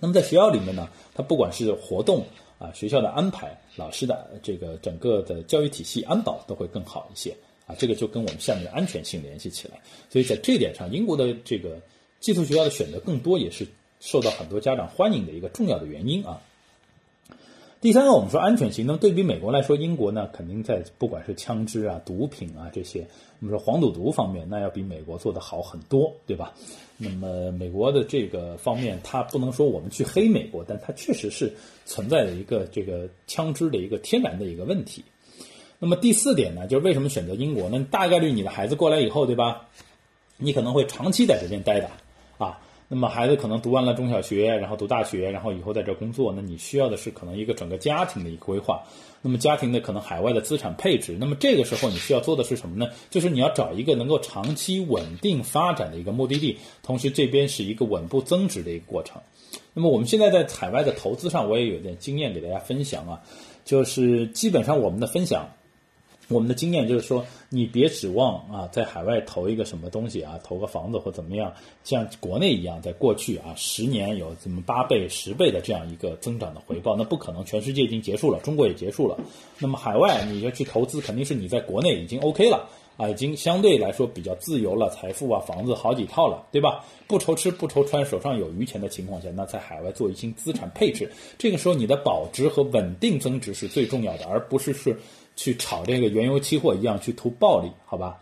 [0.00, 2.24] 那么在学校里面呢，它不管是活动。
[2.58, 9.80] 啊，学校的安排、老师的这个整个的教育体系、安保都会更好一些啊，这个就跟我们下面的安全性联系起来。
[10.08, 11.80] 所以在这点上，英国的这个
[12.22, 13.66] 寄宿学校的选择更多，也是
[13.98, 16.40] 受到很多家长欢迎的一个重要的原因啊。
[17.80, 23.08] 第三个，我们说安全性，那么对比美国来说，英国呢肯定在不管是枪支啊、毒品啊这些，
[23.40, 26.54] 我们说黄赌毒方面，那要比美国做得好很多，对吧？
[26.96, 31.52] 那么美国的这个方面，它不能说我们去黑美国，但它确实是
[31.86, 35.04] 存在的一个这个枪支的一个天然的一个问题。
[35.80, 37.68] 那么第四点呢，就是为什么选择英国？
[37.68, 39.66] 那大概率你的孩子过来以后，对吧？
[40.36, 41.90] 你可能会长期在这边待的。
[42.94, 48.82] 那么孩子可能读完了中小学，然后读大学，然后以后在这工作，那你需要的是可能一个整个家庭的一个规划。
[49.22, 52.92] 那么家庭的可能海外的资产配置，那么这个时候你需要做的是什么呢？
[53.08, 59.22] 就是你要找一个能够长期稳定发展的一个目的地，同时这边是一个稳步增值的一个过程。
[59.72, 63.22] 那么我们现在在海外的投资上，我也有点经验给大家分享啊，
[63.64, 65.48] 就是基本上我们的分享。
[66.32, 71.52] 我们的经验就是说，你别指望啊，在海外投一个什么东西啊，投个房子或怎么样，
[71.84, 79.18] 像国内一样，在过去啊，十年有这么八倍、十倍的这样一个增长的回报，那不可能，全世界已经结束了，中国也结束了。
[79.58, 86.84] 那么海外你要去投资，肯定是你在国内已经 OK 了啊，已经相对来说比较自由了，财富啊、房子好几套了，对吧？
[87.06, 94.98] 不愁吃不愁穿，手上有余钱的情况下，那在海外做一些资产配置，这个时候你的保值和稳定增值是最重要的，而不是是。
[95.42, 98.20] 去炒这个原油期货一样去图暴利，好吧？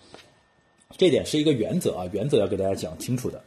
[0.97, 3.43] 这点是一个原则啊，原则要给大家讲清楚的。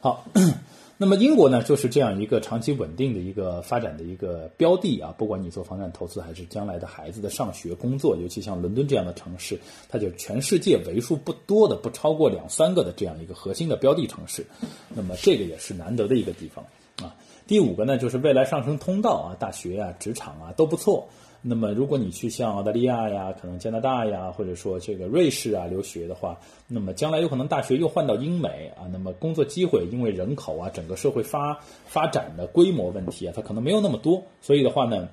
[0.00, 0.26] 好，
[0.98, 5.14] 那么英国呢，就是这样一个长期稳定的一个发展的一个标的啊。
[5.16, 9.56] 不管你做房产投资，还是将来的孩子的上学、工作，尤其像伦敦这样的城市，
[9.88, 14.44] 它就全世界为数不多的不超过两三个的这样一个核心的标的城市。
[14.88, 16.64] 那么这个也是难得的一个地方
[17.00, 17.14] 啊。
[17.46, 21.08] 第五个呢，就是未来上升通道啊，大学啊、职场啊都不错。
[21.46, 35.06] 那么，如果你去像澳大利亚呀、可能加拿大呀，或者说这个瑞士啊留学的话，那么将来有可能大学又换到英美啊，那么工作机会因为人口啊、整个社会发发展的规模问题啊，它可能没有那么多，所以的话呢，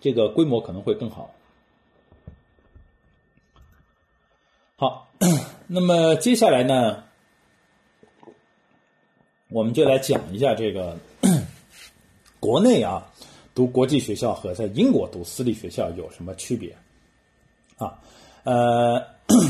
[0.00, 1.34] 这个规模可能会更好。
[4.76, 5.10] 好，
[5.66, 7.02] 那么接下来呢，
[9.48, 10.96] 我们就来讲一下这个
[12.38, 13.09] 国内啊。
[13.54, 16.74] 读国际学校和在英国读私立学校有什么区别？
[17.78, 17.98] 啊，
[18.44, 19.04] 呃，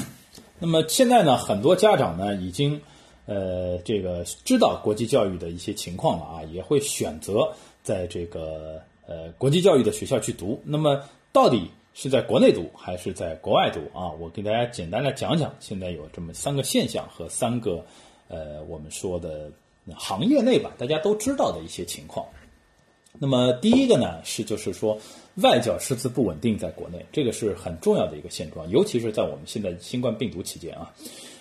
[0.58, 2.80] 那么现在呢，很多家长呢已经
[3.26, 10.60] 呃这个知道国际教育的一些情况了啊，也会选择在这个呃国际教育的学校去读。
[10.64, 14.10] 那么到底是在国内读还是在国外读啊？
[14.18, 17.84] 我给大家简单来讲讲，现在有这么三个现象和三个
[18.28, 19.50] 呃我们说的
[19.96, 22.24] 行业内吧，大家都知道的一些情况。
[23.18, 24.96] 那么第一个呢是就是说
[25.36, 30.92] 外教师资不稳定，在国内这个是很重要的一个现状，尤其是在我们现在新冠病毒期间啊，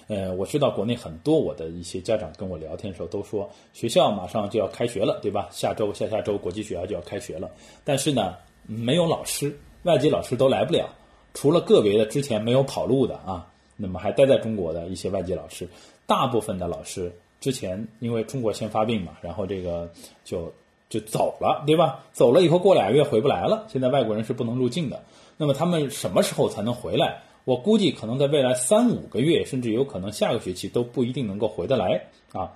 [0.08, 5.48] 呃，我知道国内很多我的一些家长跟我聊天的时候都说，学校马上就要开学了，对吧？
[5.52, 7.50] 下周、下下周国际学校就要开学了，
[7.84, 10.90] 但是呢，没有老师，外籍老师都来不了，
[11.34, 15.68] 除了个别的之前没有跑路的啊，那么还待在中国的一些外籍老师，
[16.08, 19.90] 大部分的老师之前因为中国先发病嘛，然后这个
[20.26, 20.52] 就。
[20.90, 22.04] 就走了，对吧？
[22.12, 23.66] 走了以后过俩月回不来了。
[23.68, 25.02] 现在外国人是不能入境的。
[25.38, 27.22] 那么他们什么时候才能回来？
[27.46, 32.02] 我估计可能在未来三五个月，甚至有可能下个学期都不一定能够回得来
[32.34, 32.52] 啊。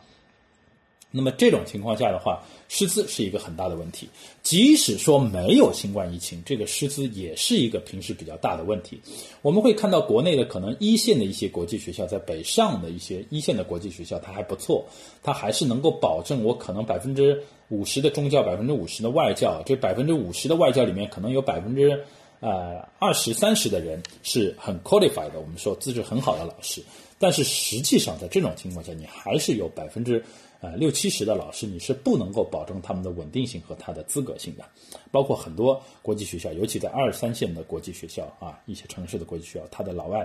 [1.15, 4.09] 那么这种情况下的话，师资是一个很大的问题。
[4.41, 8.99] 即使说没有新冠疫情，这个师资也是一个平时比较大的问题。
[9.43, 14.83] 我们会看到国内的可能一线的一些国际学校，在北上的一些一线的国际学校，它还不错，
[15.21, 19.61] 它还是能够保证我可能百分之五十的中教，百分之五十的外教。
[19.67, 22.03] 这百分之五十的外教里面，可能有百分之
[22.39, 26.81] 呃二十三十的人是很 qualified 的，我们说资质很好的老师。
[27.19, 30.25] 但是实际上，在这种情况下，你还是有百分之。
[30.63, 34.63] 呃，六七十的老师，你是不能够保证他们的稳定性和他的资格性的。
[35.11, 40.21] 包括很多国际学校，尤其在二三线的国际学校啊，一些城市的国际学校，他的老外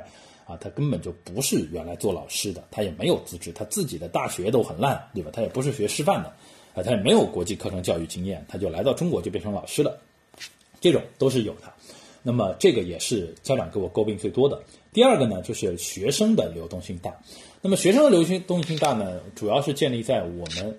[0.47, 5.31] 啊，他根本就不是原来做老师的，他也没有资质，他自己的大学都很烂，对吧？
[5.33, 6.29] 他也不是学师范的，
[6.73, 10.01] 啊，他也没有国际课程教育经验，他就来到中国就变成老师了，
[10.81, 11.63] 这种都是有的。
[12.23, 14.63] 那么这个也是家长给我诟病最多的。
[14.93, 17.13] 第二个呢，就是学生的流动性大。
[17.61, 20.79] 那么学生的流行动性大呢，主要是建立在我们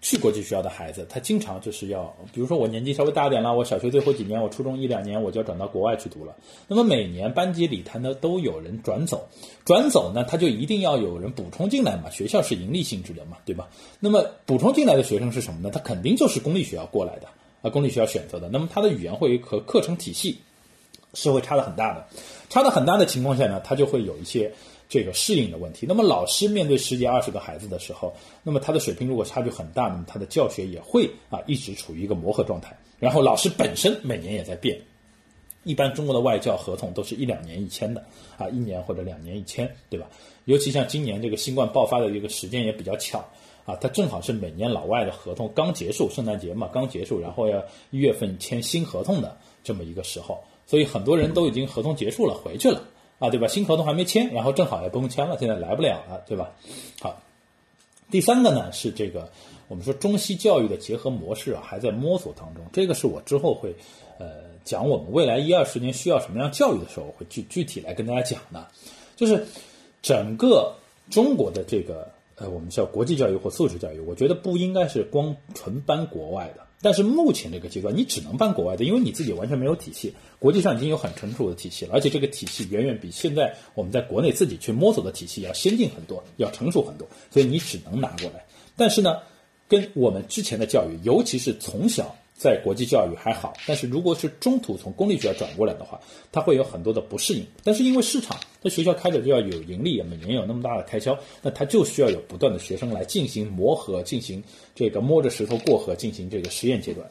[0.00, 6.34] 去国际学校的孩子，他经常就是要，比如说我年纪稍微大点了，我小学最后几年，我初中一两年我就要转到国外去读了。
[6.66, 9.28] 那么每年班级里他呢都有人转走，
[9.64, 13.68] 转走呢他就一定要有人补充进来嘛，学校是盈利性质的嘛，对吧？
[14.00, 15.70] 那么补充进来的学生是什么呢？
[15.70, 17.28] 他肯定就是公立学校过来的
[17.62, 18.48] 啊，公立学校选择的。
[18.48, 20.40] 那么他的语言会和课程体系
[21.14, 22.04] 是会差的很大的，
[22.50, 24.52] 差的很大的情况下呢，他就会有一些。
[24.92, 25.86] 这个适应的问题。
[25.88, 32.76] 那么老师面对十几二十个孩子的时候，那么他的水平如果差距很大，那么他的教学也会啊一直处于一个磨合状态。
[32.98, 34.78] 然后老师本身每年也在变，
[35.64, 38.04] 一般中国的外教合同都是一两年一签的
[38.36, 40.06] 啊，一年或者两年一签，对吧？
[40.44, 43.24] 尤其像今年这个新冠爆发的一个时间也比较巧
[43.64, 52.82] 啊，它正好是每年老外的合同刚结束，圣诞节嘛刚结束，然后要一月份签新合同的这么一个时候，所以很多人都已经合同结束了回去了。
[53.22, 53.46] 啊，对吧？
[53.46, 56.50] 新合同还没签，然后正好也不用签了，现在来不了了，对吧？
[57.00, 57.22] 好，
[58.10, 59.30] 第三个呢是这个，
[59.68, 62.64] 我们说中西教育的结合模式啊，还在摸索当中。
[62.72, 63.72] 这个是我之后会
[64.18, 64.26] 呃
[64.64, 68.66] 讲我们未来一二十年需要什么样教育的时候，会具具体来跟大家讲的。
[69.14, 69.46] 就是
[70.02, 70.74] 整个
[71.08, 80.12] 中国的这个呃，我们叫国际教育或素质教育，我觉得不应该是光纯搬国外的但是目前这个阶段，你只能办国外的，因为你自己完全没有体系。
[80.38, 87.08] 国际上已经有很成熟的体系了，而且这个体系远远比现在我们在国内自己去摸索的体系要先进很多，要成熟很多。
[87.30, 88.44] 所以你只能拿过来。
[88.76, 89.18] 但是呢，
[89.68, 92.14] 跟我们之前的教育，尤其是从小。
[92.42, 96.00] 在国际教育还好，但是如果是中途从公立学校转过来的话，
[96.32, 97.46] 他会有很多的不适应。
[97.62, 104.42] 但是因为市场，那学校开着就要有盈利，每年有那么大的开销，那他就需要有不断的学生来进行磨合，进行
[104.74, 107.08] 这个摸着石头过河，进行这个实验阶段。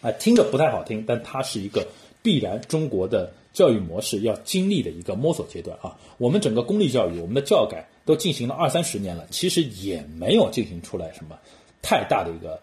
[0.00, 1.86] 啊，听着不太好听，但它是一个
[2.22, 5.94] 必然中国的教育模式要经历的一个摸索阶段啊。
[6.16, 11.38] 我们整个公立教育，我们的教改都进行了二三十年了，其实也没有进行出来什么
[11.82, 12.58] 太大的一个。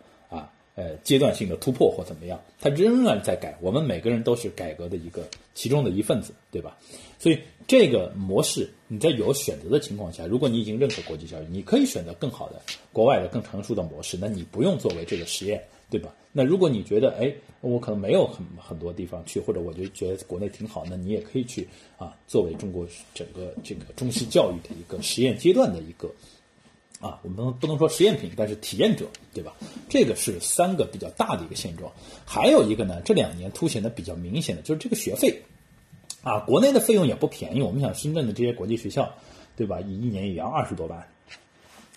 [0.76, 3.56] 呃，阶段性的突破或怎么样，它仍然在改。
[3.62, 6.76] 我们每个人都是改革的一个其中的一份子，对吧？
[7.20, 12.60] 所以这个模式，你在有选择的情况下，如果你已经认可国际教育，你可以选择更好的
[12.92, 16.12] 国外的更成熟的模式，那你不用作为这个实验，对吧？
[16.32, 21.68] 那如果你觉得，哎，我可能没有很很多地方去，或者我就觉得国内挺好，那你也可以去
[22.00, 26.12] 啊，作为中国整个这个中西教育的一个实验阶段的一个。
[27.04, 29.54] 啊，我们不能说实验品，但是体验者，对吧？
[29.90, 31.92] 这个是三个比较大的一个现状。
[32.24, 35.42] 还有一个呢，这两年凸显的比较明显的就是这个学费，
[36.24, 37.62] 啊，国内的费用也不便宜。
[37.62, 39.14] 我们想深圳的这些国际学校，
[39.58, 39.82] 对吧？
[39.82, 41.06] 一年也要二十多万，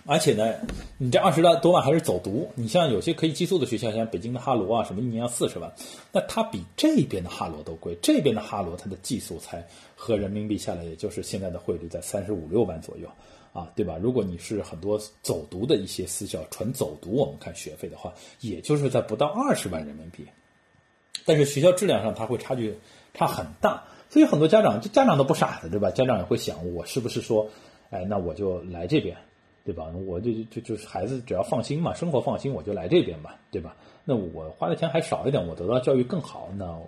[0.06, 0.54] 而且呢，
[0.98, 2.50] 你这二十多万还是走读。
[2.56, 5.72] 你像有些可以寄宿的学校，像北京的哈罗啊，什么一年要四十万，
[6.10, 7.96] 那它比这边的哈罗都贵。
[8.02, 13.08] 这边的哈罗它的寄宿才合人民币下来，也就是现在的汇率在三十五六万左右。
[13.56, 13.96] 啊，对吧？
[13.98, 20.26] 如果你是很多走读的一些私校，纯走读，我们看学费的话，也就是在不到二十万人民币。
[21.24, 22.76] 但是学校质量上，它会差距
[23.14, 25.90] 差很大，所以很多家长，就家长都不傻的，对吧？
[25.90, 27.48] 家长也会想，我是不是说，
[27.88, 29.16] 哎，那我就来这边，
[29.64, 29.86] 对吧？
[30.06, 33.74] 我就就就是孩子只要放心嘛，生活放心，我就来这边嘛，对吧？
[34.04, 36.78] 那我花的钱还少一点，我得到教育更好，那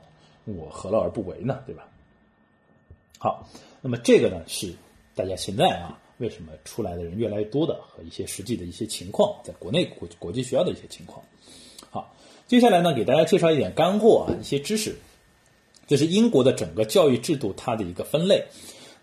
[0.44, 1.60] 我何乐而不为呢？
[1.64, 1.88] 对吧？
[3.18, 3.48] 好，
[3.80, 4.74] 那么这个呢是
[5.14, 5.98] 大家现在啊。
[6.18, 11.24] 为什么出来的人越来越多的和一些实际的一些情况，在国内国国际学校的一些情况。
[11.90, 12.14] 好，
[12.46, 14.96] 接下来呢，给大家介绍一点干货啊，一些知识，
[15.86, 18.44] 这是英国的整个教育制度它的一个分类。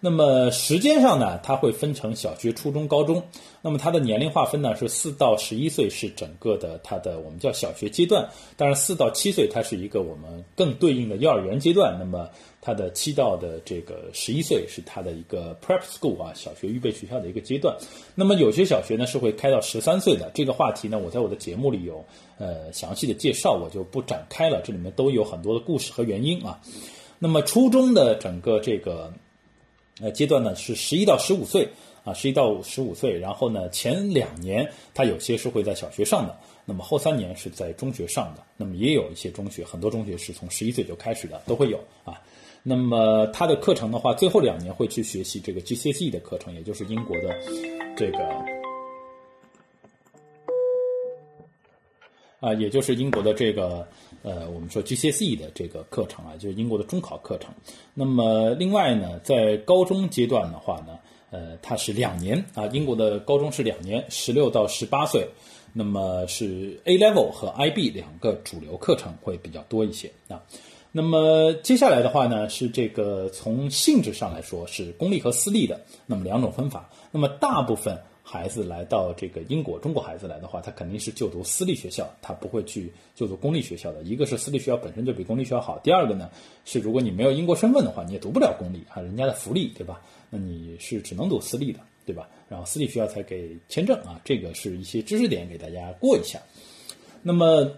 [0.01, 3.23] 那么时间上呢，它会分成小学、初中、高中。
[3.63, 8.29] 那么它的年龄划分呢是四到十一岁是整个的它的我们叫小学阶段。
[8.55, 11.97] 当然四到七岁它是一个我们更对应的幼儿园阶段。
[11.97, 12.29] 那么
[12.61, 17.75] 它的七到的这个十一岁是它的一个 prep school 啊，小学预备学校的一个阶段。
[18.13, 20.29] 那么有些小学呢是会开到十三岁的。
[20.35, 22.05] 这个话题呢，我在我的节目里有
[22.37, 24.61] 呃详细的介绍，我就不展开了。
[24.63, 26.59] 这里面都有很多的故事和原因啊。
[27.17, 29.11] 那么初中的整个这个。
[30.01, 31.67] 呃，阶段呢是十一到十五岁
[32.03, 42.21] 啊，十一到十五岁，然后呢前两年他有些是会在小学上的，那么后三年是在中学上的，那么也有一些中学，很多中学是从十一岁就开始的，都会有啊。
[42.61, 47.37] 那么他的课程的话，最后两年会去学习这个 GCSE 的课程，也就是英国的
[47.95, 48.17] 这个
[52.45, 53.87] 啊，也就是英国的这个。
[54.27, 57.53] 呃，我们说 GCSE 的这个课程啊，就是英国的中考课程。
[57.93, 60.97] 那么另外呢，在高中阶段的话呢，
[61.29, 65.27] 呃，它是两年啊，英国的高中是两年，十六到十八岁。
[65.73, 70.41] 那么是 A Level 和 IB 两个主流课程会比较多一些啊。
[70.91, 76.89] 那么接下来的话呢，是这个从性质上来说是公立和私立的，那么两种分法。
[77.11, 78.01] 那么大部分。
[78.28, 84.01] 孩子来到这个英国，中国孩子来的话，他肯定是就读私立学校，他不会去就读公立学校的。
[84.01, 86.32] 一个是私立学校本身就比公立学校好，第二个呢
[86.65, 90.01] 是如果你没有英国身份的话，你也读不了公立啊，人家的福利对吧？
[90.32, 92.28] 那你是只能读私立的，对吧？
[92.49, 96.39] 然后私立学校才给签证啊，这个是一些知识点给大家过一下。
[97.21, 97.71] 那么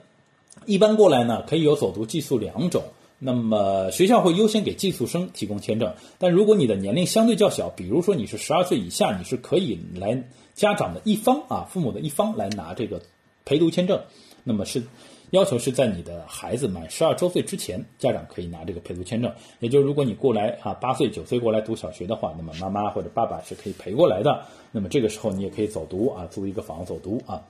[0.65, 2.81] 一般过来呢，可以有走读、寄宿两种。
[3.19, 13.01] 那么学校会优先给寄宿生提供签证，但如果你的年龄相对较小，比如说你是十二岁以下，你是可以来家长的一方啊，父母的一方来拿这个
[13.43, 13.99] 陪读签证。
[14.43, 14.83] 那么是
[15.31, 19.33] 要求是在你的孩子满十二周岁之前，家长可以拿这个陪读签证。
[19.59, 24.45] 也就是如果你过来啊八岁九岁过来读小学的话，那么妈妈或者爸爸是可以陪过来的。
[24.71, 27.41] 那么这个时候你也可以走读啊，租一个房走读啊。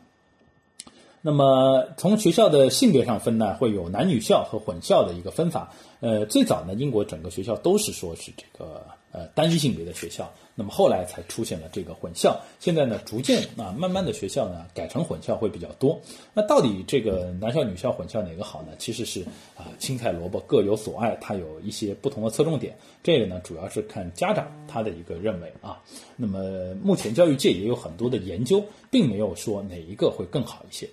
[1.22, 5.72] 那么从学校的性别上分呢，会有男女校和混校的一个分法。
[6.00, 12.39] 呃，最早呢，英国整个学校都是说是这个呃单一性别的学校，那么后来才出现了这个混校。
[12.60, 16.00] 现在呢，逐渐啊，慢慢的学校呢改成混校会比较多。
[16.34, 18.74] 那到底这个男校女校混校哪个好呢？
[18.78, 19.24] 其实是
[19.56, 22.78] 啊，青菜萝卜各有所爱，它有一些不同的侧重点。
[23.02, 25.82] 这个呢，主要是看家长他的一个认为啊。
[26.16, 30.88] 那么目前教育界也有很多的研究，并没有说哪一个会更好一些。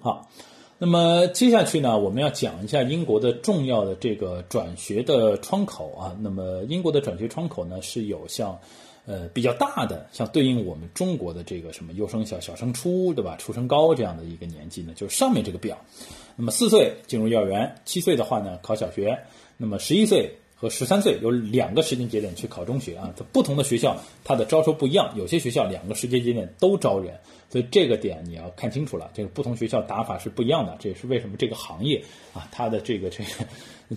[0.00, 0.28] 好，
[0.84, 6.18] 那么接下去呢，我们要讲一下英国的重要的这个转学的窗口啊。
[6.20, 8.58] 那么英国的转学窗口呢，是有像
[9.06, 13.36] 呃比较大的，像对应我们中国的这个什么优生小、小升初，对吧？
[13.38, 15.78] 初升高这样的一个年纪呢，就是上面这个表。
[16.34, 19.16] 那么四岁进入幼儿园，七岁的话呢考小学，
[19.56, 20.34] 那么十一岁。
[20.54, 27.18] 和十三岁有两个时间节点去考中学啊，它不同的学校它的招收不一样，有些学校两个时间节点都招人，
[27.52, 29.10] 所以这个点你要看清楚了。
[29.12, 33.46] 这个不同学校打法是不一样的，这也是为什么这个行业啊它的这个这个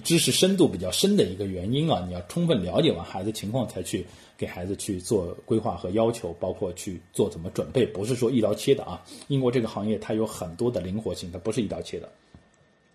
[0.03, 2.03] 知识深度比较深的一个原因啊。
[2.05, 4.05] 你要充分了解完孩子情况才去
[4.37, 9.01] 给孩子去做规划和要求，包括去做怎么准备，不是说一刀切的啊。
[9.29, 12.09] 英国这个行业它有很多的灵活性，它不是一刀切的。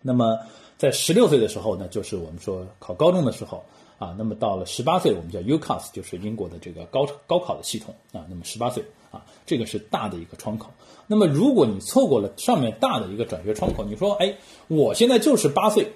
[0.02, 0.38] 那么。
[0.80, 3.62] 在十六岁的时候呢，就是我们说考高中的时候
[3.98, 4.14] 啊。
[4.16, 8.24] 那么到了十八岁，我们叫 UCAS，就是英国的这个高高考的系统啊。
[8.26, 10.70] 那么十八岁啊，这个是大的一个窗口。
[11.06, 14.34] 那么如果你错过了上面大的一个转学窗口，你说，哎，
[14.68, 15.92] 我现在就是八岁，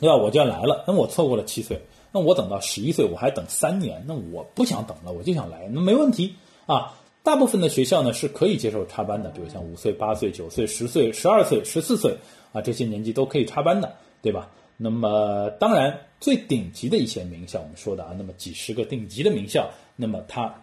[0.00, 0.16] 对吧？
[0.16, 0.84] 我就要来了。
[0.86, 1.80] 那我错过了七岁，
[2.12, 6.34] 那我等到十一岁，我还等三年，那我不想等了，我就想来，那没问题
[6.66, 6.94] 啊。
[7.22, 12.16] 大部分的学校呢是可以接受插班的，比如像五岁、八岁、九岁、十岁、十二岁、十四岁。
[12.50, 14.50] 啊，这些年纪都可以插班的，对吧？
[14.78, 20.54] 那么当然，最顶级的一些名校，我们说的啊，那么几十个顶级的名校，那么它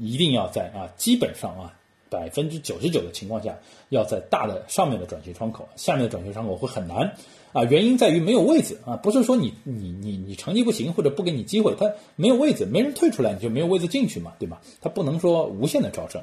[0.00, 1.78] 一定要在啊，基本上啊，
[2.10, 7.14] 百分之九十九的情况下，要在大的上面的转学窗口，下面的转学窗口会很难
[7.52, 7.64] 啊。
[7.64, 14.60] 原因在于没有位子啊，不是说你你你你成绩不行或者不给你机会，他没有位子，没人退出来，你就没有位子进去嘛，对吧？
[14.80, 16.22] 他不能说无限的招生。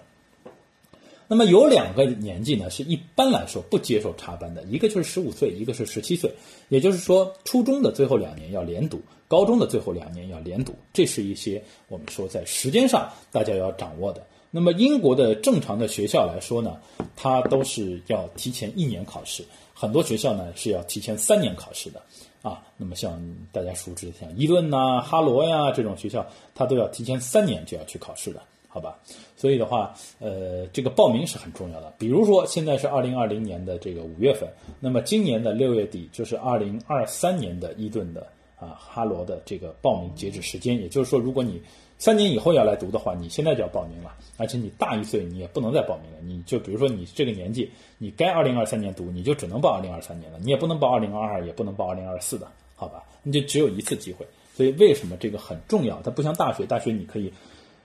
[1.27, 6.31] 那么有两个年纪呢，是一般来说不接受插班的，一个就是十五岁，一个是十七岁。
[6.69, 10.73] 也就是说，初中的最后两年要连读，高中的最后两年要连读。
[10.93, 14.25] 这是一些我们说在时间上大家要掌握的。
[14.51, 16.77] 那么英国的正常的学校来说呢，
[17.15, 22.01] 它都是要提前一年考试，很多学校呢是要提前三年考试的
[22.41, 22.63] 啊。
[22.77, 23.21] 那么像
[23.51, 28.41] 大家熟知的像伊顿呐、哈罗呀这种学校，它都要提前三年就要去考试的。
[28.67, 28.99] 好吧，
[29.37, 31.93] 所以的话，呃，这个报名是很重要的。
[31.97, 34.49] 比如说，现在是二零二零年的这个五月份，
[34.81, 38.27] 那么今年的六月底就是二零二三年的伊顿的
[38.65, 40.79] 啊哈罗的这个报名截止时间。
[40.79, 41.61] 也就是说，如果你
[41.97, 46.17] 三年以后要来读的话，你现在就要报名了，而且你大一岁，你也不能再报名了。
[46.21, 53.03] 你就比如说你这个年纪，你该二零二三年读，你就只能报二零二三年了，你也不能报二零二二，也不能报二零二四的，好吧？
[53.23, 54.25] 你就只有一次机会。
[54.55, 56.01] 所以为什么这个很重要？
[56.01, 57.31] 它不像大学，大学你可以。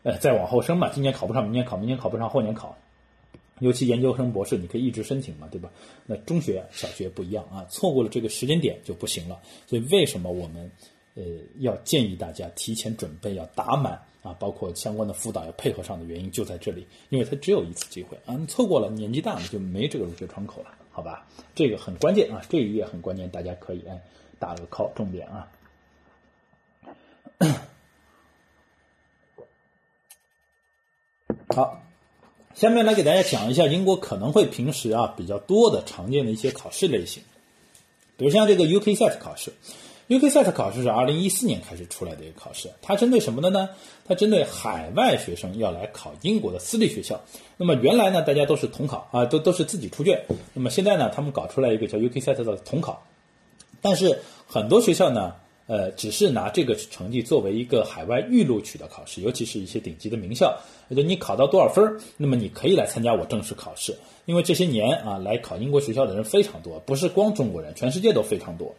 [0.03, 2.75] 呃，再往后升嘛，今年考不上，明年考，明年考不上，后年考。
[3.61, 5.71] 尤其研究生、博士，你可以一直申请嘛，对吧？
[6.07, 9.41] 那中学、小学不一样啊，错过了这个时间点就不行了。
[9.67, 10.71] 所以为什么我们
[11.15, 11.23] 呃
[11.59, 14.33] 要建议大家提前准备，要打满啊？
[14.41, 21.27] 包括相关的辅导要配合上的原因就在这里，因为它只有一次机会啊，你错过了，年纪大了就没这个入学窗口了，好吧？
[21.55, 24.01] 这个很关键啊，这一页很关键，大家可以哎
[24.39, 25.49] 打个 call 重点啊。
[31.55, 31.83] 好，
[32.61, 37.23] 下面来给大家讲一下英国可能会平时啊比较多的常见的一些考试类型，
[38.19, 39.51] 比如像这个 UKSET 考试
[40.09, 43.71] ，UKSET 考试是二零一四年开始出来的一个考试，它针对什么的呢？
[44.07, 47.19] 它针对海外学生要来考英国的私立学校。
[47.57, 50.23] 那么原来呢，大家都是统考啊，都都是自己出卷。
[50.53, 53.07] 那么现在呢，他们搞出来一个叫 UKSET 的统考，
[53.81, 55.35] 但是很多学校呢。
[55.71, 60.59] 呃，只是拿这个成绩作为一个海外预录取的考试，尤其是一些顶级的名校，
[60.91, 63.97] 就你考到多少分那么你可以来参加我正式考试。
[64.25, 68.75] 因为这些年啊，来考英国学校的人非常多，不是光中国人，全世界都非常多，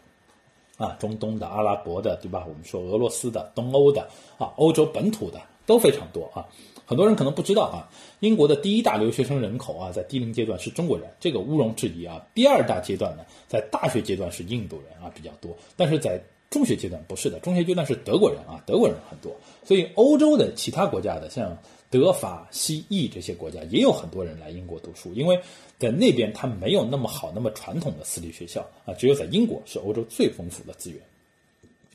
[0.75, 2.43] 啊，中东的、阿拉伯的，对吧？
[2.45, 4.01] 我们说俄罗斯的、东欧的，
[4.37, 6.45] 啊，欧洲本土的都非常多啊。
[6.85, 7.87] 很多人可能不知道啊，
[8.19, 12.21] 英国的第一大留学生人口啊，在低龄阶段是中国人，这个毋庸置疑啊。
[12.35, 16.21] 第二大阶段呢，在大学阶段是印度人啊比较多，但是在
[16.51, 19.33] 中学阶段不是的，中学阶段是德国人啊，德国人很多，
[19.63, 21.57] 所以欧洲的其他国家的，像
[21.89, 25.41] 德法西意这些国家也有很多人来英国读书，因为
[25.79, 30.99] 在那边他没有那么好、那么传统的私立学校啊，只有在英国是欧洲最丰富的资源。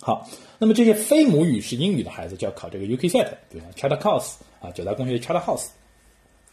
[0.00, 0.26] 好，
[0.58, 5.66] 那么这些非母语是英语的孩子就要考这个 UK Set，比如像 Charterhouse 啊，九大公学 Charterhouse，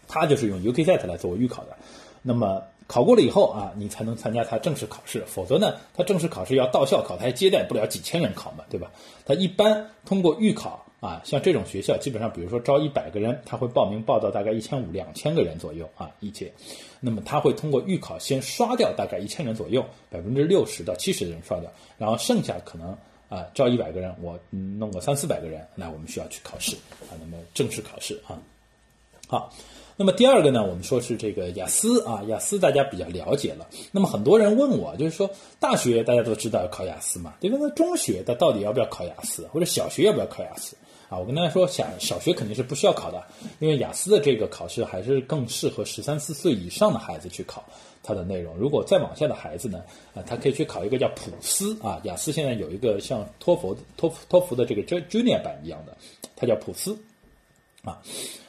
[0.10, 1.78] 他就是用 UK Set 来作为预考的，
[2.22, 2.62] 那么。
[2.94, 8.92] 考过了以后啊，你才能参加他正式考试，否则呢，他正式考试要到校考，他还接待不了几千人考嘛，对吧？
[9.26, 16.54] 他一般通过预考啊，像这种学校，基本上比如说招一百个人，他会报名报到大概一千五、两千个人左右啊一届，
[17.00, 22.96] 那么他会通过预考先刷掉大概一千人左右，百分之六十到七十的人刷掉，然后剩下可能
[23.28, 26.76] 啊招一百个人，我弄个三四百个人，那我们需要去考试
[27.10, 28.38] 啊，那么正式考试啊。
[29.34, 29.50] 好，
[29.98, 33.68] 那么第二个呢，我们说是这个雅思啊，雅思大家比较了解了。
[33.92, 35.28] 那么很多人问我，就是说
[35.60, 37.58] 大学大家都知道要考雅思嘛，对吧？
[37.60, 40.78] 那中学它到底要不要考雅思，或者小学要不要考雅思？
[41.10, 43.24] 啊，我跟大家说，小小学肯定是不需要考的，
[43.58, 47.64] 因为雅思的这个考试还是更适合十三四岁以上的孩子去考
[48.04, 48.56] 它的内容。
[48.56, 49.82] 如果再往下的孩子呢，
[50.14, 55.98] 啊，他可以去考一个叫普斯啊，雅思现在有一个像托福托福托福的这个 Junior 版一样的，
[56.36, 56.96] 它叫普斯
[57.84, 58.02] 啊。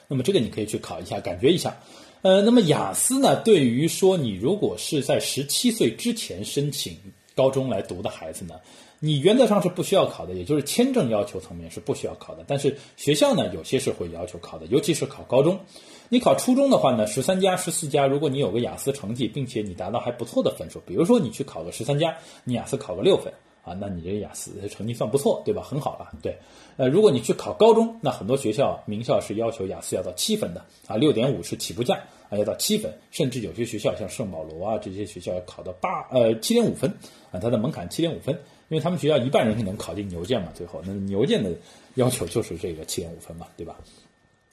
[0.09, 1.76] 那么这个你可以去考一下，感觉一下。
[2.22, 6.97] 呃，那么雅思呢，对于说你如果是在十七岁之前申请
[7.35, 8.55] 高中来读的孩子呢？
[9.01, 12.43] 你原则上是不需要考的，也就是签证要求层面是不需要考的。
[12.47, 15.61] 但是学校呢，有些是会要求考的，尤其是考高中。
[16.09, 23.30] 你考初中的话呢，十三加、十四加，如果你有个雅思成绩，并且你达到还不错的分数，比如说你去考个十三加，你雅思考个六分
[23.65, 25.62] 啊，那你这雅思成绩算不错，对吧？
[25.62, 26.37] 很好了，对。
[26.77, 31.95] 呃，如果你去考高中，那很多学校名校是要求雅思要到七分的啊，六点五是起步价
[32.29, 36.91] 啊，要到七分，甚至有些学校像圣保罗啊这些学校要考到八呃七点五分
[37.31, 38.39] 啊，它的门槛七点五分。
[38.71, 41.53] 因为他们学校一半人能考进牛剑嘛，最后那牛剑的
[41.97, 43.77] 要求就是这个七点五分嘛，对吧？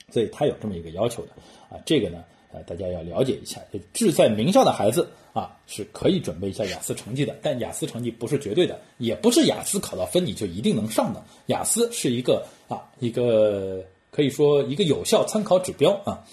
[0.10, 1.30] 所以他有这么一个要求的
[1.70, 2.22] 啊，这个呢，
[2.54, 3.62] 呃，大家要了解一下。
[3.72, 11.24] 就志在名校的孩子啊，是可以准备一下雅思成绩的，但雅思成绩不是绝对的，也不是雅思考到分你就一定能上的。
[11.48, 16.26] 雅思是一个啊，一个可以说一个有效参考指标啊。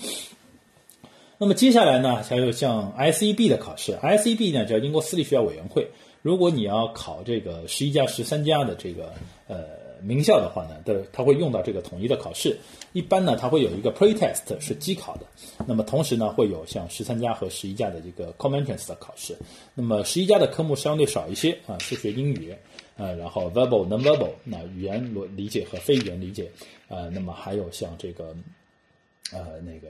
[1.38, 5.88] 那么接下来呢，还有像 SEB 的考试，SEB 呢叫英国私立学校委员会。
[6.20, 9.12] 如果你要考这个十一加、十三加的这个
[9.46, 9.64] 呃
[10.02, 12.58] 名校的话呢，的它会用到这个统一的考试。
[12.92, 15.26] 一般呢，它会有一个 pretest 是机考的。
[15.66, 19.36] 那么同时呢，会有像十三加和十一加的这个 c o m m e n t a n c e 的考试。
[19.74, 22.54] 那么十一加的科目相对少一些啊，数学、英语，
[22.96, 26.50] 呃，然后 verbal、non-verbal，那语言逻理解和非语言理解，
[26.88, 28.34] 呃，那么还有像这个
[29.32, 29.88] 呃那个。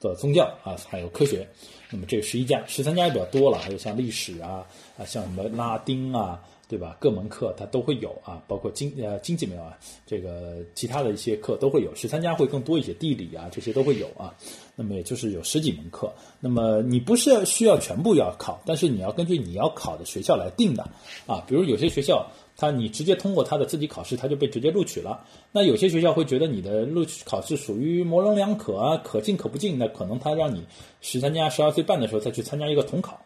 [0.00, 1.44] 的宗教啊，还有科学，
[1.90, 4.64] 那么这十一家、十三家也比较多了，还有像历史啊
[4.96, 6.96] 啊，像什么拉丁啊，对吧？
[7.00, 11.94] 各门课它都会有啊，包括经呃经济没有啊，这个其他的一些课都会有。
[11.94, 14.34] 十三家会更多一些，地理啊这些都会有啊。
[14.76, 20.88] 那么也就是有十几门课，那么你不是需要全部要考，但是你要根据你要考的学校来定的
[21.26, 21.42] 啊。
[21.48, 22.30] 比如有些学校。
[22.60, 25.24] 他你直接通过他的自己考试，他就被直接录取了。
[25.52, 29.78] 那有些学校会觉得你的录取考试属于模棱两可啊，可进可不进。
[29.78, 30.64] 那可能他让你
[31.00, 33.24] 十三加十二岁半的时候再去参加一个统考，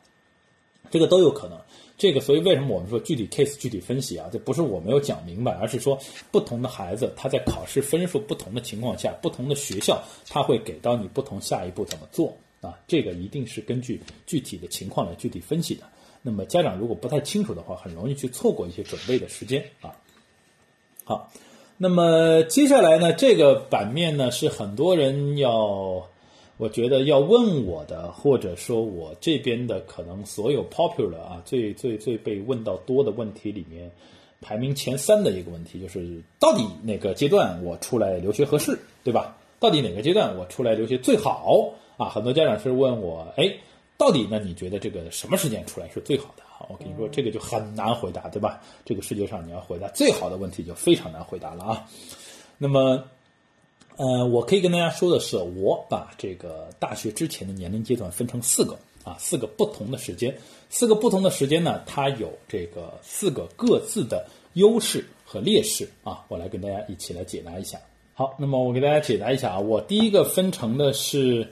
[0.93, 1.59] 这个都有可能。
[1.99, 4.29] 这个所以为什么我们说具体 case 具体分析啊？
[4.33, 5.99] 这不是我没有讲明白，而是说
[6.31, 12.79] 不同的孩子他在考试分数不同的情况下，不同的学校他会给到你不同下一步怎么做啊？
[12.89, 15.85] 这个一定是根据具体的情况来具体分析的。
[16.23, 19.95] 那么家长如果不太清楚的话，很容易去错过一些准备的时间啊。
[21.05, 21.33] 好，
[21.77, 26.09] 那么接下来呢，这个版面呢是很多人要，
[26.57, 33.91] 我觉得要问我的，或者说我这边的可能所有 popular 啊，最最最被问到多的问题里面，
[34.41, 39.37] 排名前三的一个问题，就是到底哪个阶段我出来留学合适，对吧？
[39.59, 42.09] 到底哪个阶段我出来留学最好啊？
[42.09, 43.53] 很多家长是问我，哎。
[43.99, 44.41] 到底呢？
[44.41, 46.43] 你觉得这个什么时间出来是最好的？
[46.45, 48.61] 好，我跟你说，这个就很难回答，对吧？
[48.85, 51.87] 这个世界上你要回答最好的问题就非常难回答了啊。
[52.59, 53.05] 那么，
[53.97, 60.37] 呃，我可以跟大家说的是，我把这个大学之前的年龄阶段分成四个啊，四个不同的时间，
[60.71, 66.25] 四个不同的时间呢，它有这个四个各自的优势和劣势啊。
[66.29, 67.79] 我来跟大家一起来解答一下。
[68.15, 71.49] 好，那么我给大家解答一下啊，我第一个分成的是。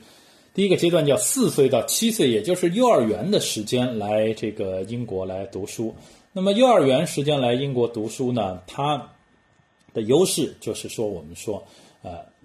[0.52, 5.94] 第一个阶段叫四岁到七岁，也就是幼儿园的时间来这个英国来读书。
[6.32, 9.12] 那么幼儿园时间来英国读书呢，它
[9.94, 11.64] 的优势就是说，我们说，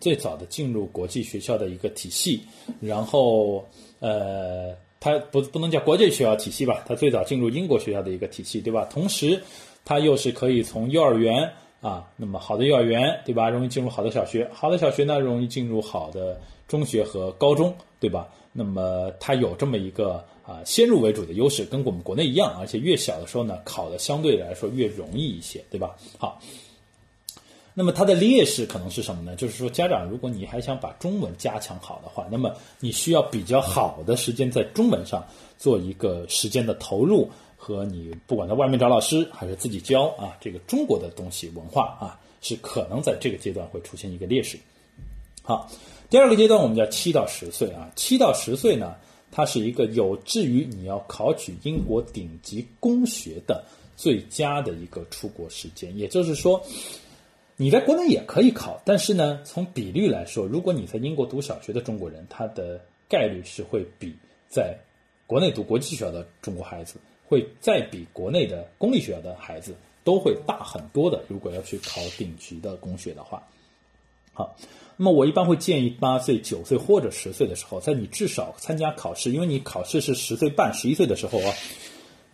[0.05, 2.39] 最早的进入国际学校的一个体系，
[2.79, 3.65] 然后，
[3.99, 8.87] 呃，它不不能叫国际学校体系吧，它最早进入英国学校的一个体系，对吧？
[8.91, 9.41] 同时，
[9.83, 11.51] 它又是可以从幼儿园
[11.81, 13.49] 啊，那么好的幼儿园，对吧？
[13.49, 16.39] 容易进入好的小学，好的小学呢，容易进入好的。
[16.67, 18.27] 中学和高中，对吧？
[18.51, 25.95] 那么它有这么一个啊先入为主的优势，跟我们国内一样，而且越小的时候呢，考的相对来说越容易一些，对吧？
[26.17, 26.39] 好，
[27.77, 29.35] 那么它的劣势可能是什么呢？
[29.35, 35.23] 就是说，家长如果你还想把中文加强好的话，那么你需要比较好的时间在中文上
[35.57, 44.57] 做一个时间的投入，和你不管在外面找老师还是自己教啊，这个中国的东西文化啊，是可能在这个阶段会出现一个劣势。
[45.43, 45.69] 好。
[46.07, 48.93] 第二个阶段我们叫七到十岁啊，七到十岁呢，
[49.31, 53.65] 它是一个有志于你要考取英国顶级公学的
[53.97, 55.97] 最佳的一个出国时间。
[55.97, 56.63] 也就是说，
[57.57, 64.13] 你在国内也可以考，但是呢，从比率来说，如果你在英国读小学的中国人，他的概率是会比
[64.49, 64.77] 在
[65.25, 71.23] 国内读国际学校的中国孩子，会再比国内的公立学校的孩子都会大很多的。
[71.29, 73.41] 如果要去考顶级的公学的话，
[74.33, 74.57] 好，
[74.97, 81.53] 那么我一般会建议八岁、九岁或者十岁的时候，在你至少参加考试，因为你考试是十岁半、十一岁的时候啊。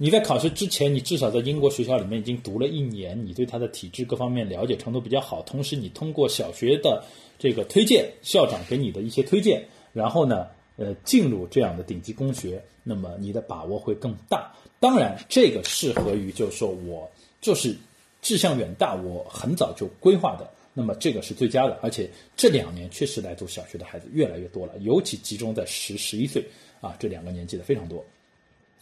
[0.02, 5.43] 你在考试之前，你至少在英国学校里面已经读了一年，你对他的体制各方面了解程度比较好。
[5.43, 7.06] 同时，你通过小学的
[7.38, 10.47] 这个推荐，校长给你的一些推荐，然后呢，
[10.78, 14.52] 呃，进入这样的顶级公学，那么你的把握会更大。
[14.80, 17.08] 当然，这个适合于就是说我
[17.39, 17.78] 就是
[18.24, 21.78] 志向远大，我很早就规划的，那么这个是最佳的。
[21.80, 26.43] 而且这两年确实来读小学的孩子越来越多了，尤其集中在十、十一岁
[26.80, 28.04] 啊这两个年纪的非常多。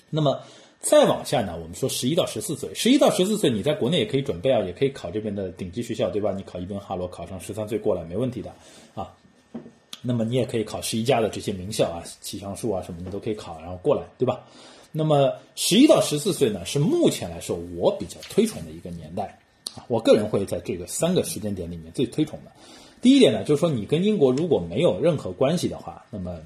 [0.09, 0.41] 那么。
[0.82, 6.32] 再往下呢，我们说十一到十四岁，十一到十四岁，你在国内也可以准备啊，也可以考这边的顶级学校，对吧？
[6.32, 8.49] 你考伊本哈罗，考上十三岁过来没问题的
[8.95, 9.13] 啊。
[10.01, 14.39] 那么你也可以考十一家的这些名校啊，启祥树啊什么你都可以考，然后过来，对吧？
[14.93, 19.38] 那么十一到十四岁呢，是目前来说我比较推崇的一个年代
[19.75, 19.84] 啊。
[19.89, 22.51] 我个人会在这个三个时间点里面最推崇的。
[23.01, 26.39] 第一点呢，就是说你跟英国如果没有任何关系的话，那么。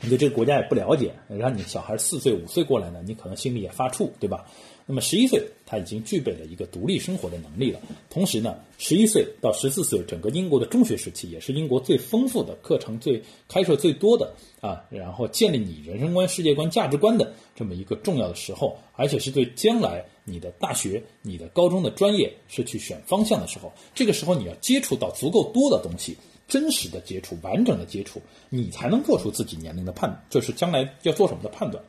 [0.00, 4.46] 你对这个国家也不了解，让你小孩四岁五岁过来呢，你可能心里也发怵，对吧？
[4.90, 7.78] 那么十一岁，他已经具备了一个独立生活的能力了。
[8.08, 14.32] 同时呢，十一岁到十四岁，整个英国的中学时期也是英国最丰富的课程、最开设最多的
[14.62, 23.70] 啊，然后建立你人生观、世界观、价值观的这么一个重要的时候，而且是对将来你的大学、你的高中的专业是去选方向的时候。
[23.94, 26.16] 这个时候你要接触到足够多的东西。
[26.48, 31.84] 真实的接触，完整的接触，你才能做出自己年龄的判，就是将来要做什么的判断。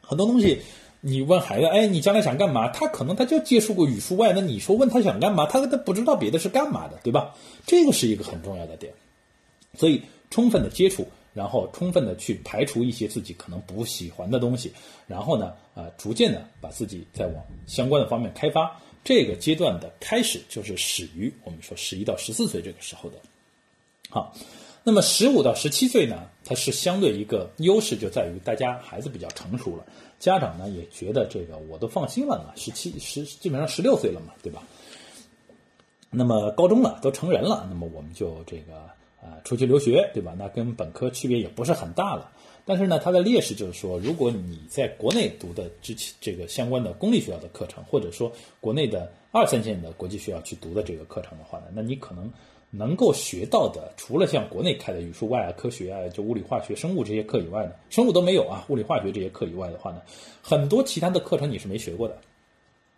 [0.00, 0.60] 很多东西，
[1.00, 2.68] 你问孩子，哎，你将来想干嘛？
[2.68, 7.34] 他可能他就接触过语数外，那你说问他想干嘛，他他不知道别的是干嘛的，对吧？
[7.66, 8.92] 这个是一个很重要的点。
[9.74, 14.72] 所以，充分的接触，然后充分的去排除一些自己可能不喜欢的东西，
[15.06, 18.78] 然后呢，啊，逐渐的把自己再往相关的方面开发。
[19.04, 23.16] 这个阶段的开始，就是始于我们说十一到十四岁这个时候的。
[24.10, 24.34] 好，
[24.84, 29.84] 那么十五到十七岁呢，它是相对一个优势，就在于大家孩子比较成熟了，
[30.18, 34.62] 家长呢也觉得这个我都放心了嘛，十七十基本上十六岁了嘛，对吧？
[36.10, 38.76] 那么高中了，都成人了，那么我们就这个
[39.20, 40.34] 啊出去留学，对吧？
[40.38, 42.32] 那跟本科区别也不是很大了。
[42.64, 52.32] 但是呢，它的劣势就是说，如果你在国内读的之前这个相关的公立学校的课程，或者说国内的二三线的国际学校去读的这个课程的话呢，那你可能。
[52.70, 58.64] 能够学到的，除了像国内开的语数外啊、科学啊、就物理、化学、生物这些课以外呢，生物都没有啊。
[58.68, 60.02] 物理、化学这些课以外的话呢，
[60.42, 62.18] 很多其他的课程你是没学过的，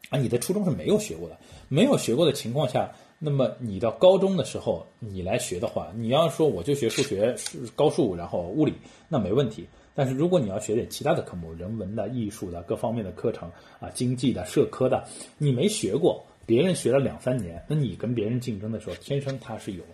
[0.08, 1.38] 啊，你的初中是没有学过的。
[1.68, 7.36] 没有学过的情况下，那么你到高中的时候你来学的话，你要说我就学数学、
[7.76, 8.72] 高数，然后物理，
[9.08, 9.68] 那没问题。
[9.94, 15.04] 但是如果你要学点其他的科目，人文的、艺术的各方面的课程啊，经济的、社科的，
[15.38, 16.24] 你没学过。
[16.50, 19.84] 别人学了两三年，那你跟别人竞争的时候，天生他是有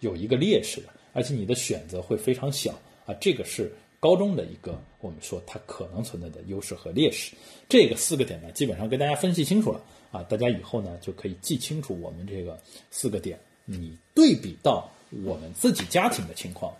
[0.00, 2.72] 有一个劣势的，而且你的选择会非常小
[3.04, 3.12] 啊。
[3.20, 7.36] 这个是高中的一个我们说它可能存在的优势和劣势。
[7.68, 12.58] 这个四个点呢，基本上跟大家分析清楚了啊，大家以后呢就可以记清楚我们这个
[12.90, 13.38] 四个点。
[13.66, 14.90] 你对比到
[15.22, 16.74] 我们自己家庭的情况、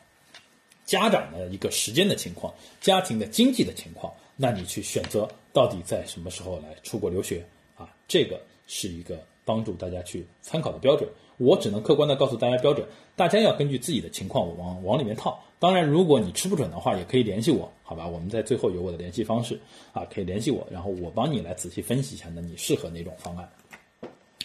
[0.87, 7.45] 家长的一个时间的情况、家庭的经济的情况，那你去选择到底在什么时候来出国留学
[7.77, 7.95] 啊？
[8.09, 8.41] 这个。
[8.67, 11.09] 是一个帮助大家去参考的标准，
[11.39, 15.41] 我只能客观的告诉大家标准，大家要根据自己的情况往往里面套。
[15.59, 18.07] 当然，如果你吃不准的话，也可以联系我，好吧？
[18.07, 19.59] 我们在最后有我的联系方式
[19.93, 23.49] 啊，可以联系我，然后我帮你来仔细分析一下，那你适合哪种方案？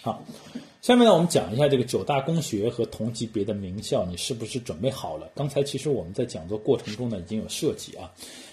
[0.02, 0.24] 好，
[0.82, 5.30] 下面呢，我们讲一下这个九大公学和同级别的名校，你是不是准备好了？
[5.36, 8.10] 刚才其实我们在讲座过程中呢，已经有涉及啊。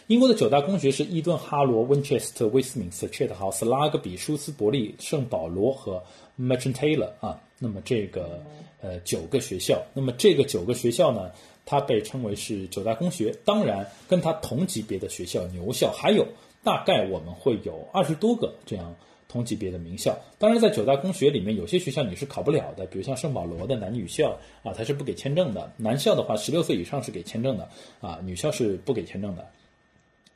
[0.09, 6.03] 英国的九大公学是伊顿、哈罗、温彻斯特、威斯敏斯特、切特豪斯、拉格比、舒斯伯利、圣保罗和
[6.41, 7.39] Merchant Taylor 啊。
[7.59, 8.43] 那么这个
[8.81, 11.31] 呃九个学校，那么这个九个学校呢，
[11.67, 13.37] 它被称为是九大公学。
[13.45, 16.27] 当然，跟它同级别的学校牛校还有
[16.65, 18.97] 大概我们会有二十多个这样
[19.29, 20.19] 同级别的名校。
[20.39, 25.71] 当然，在九大公学里面，有些学校你是考不了的，比如像圣保罗的男女校啊，它是不给签证的。
[25.77, 27.69] 男校的话，十六岁以上是给签证的
[28.01, 29.47] 啊，女校是不给签证的。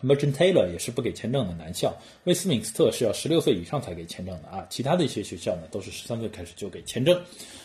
[0.03, 1.95] Merchant Taylor 也是不给签证的男校，
[2.25, 7.21] 威斯敏斯特是要十六岁以上才给签证的啊，其他的一些学校呢都是十三岁开始就给签证，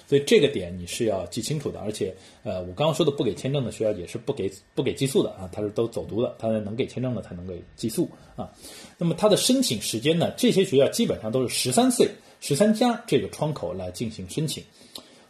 [0.07, 1.79] 所以这个点你是要记清楚的。
[1.79, 8.51] 而且，呃，我刚刚说的不给签证的学校也是不给不给寄宿的啊，它是都走读的，它能给签证的才能给寄宿啊。
[8.97, 12.09] 那么它的申请时间呢，这些学校基本上都是十三岁，
[12.39, 14.63] 十三加这个窗口来进行申请。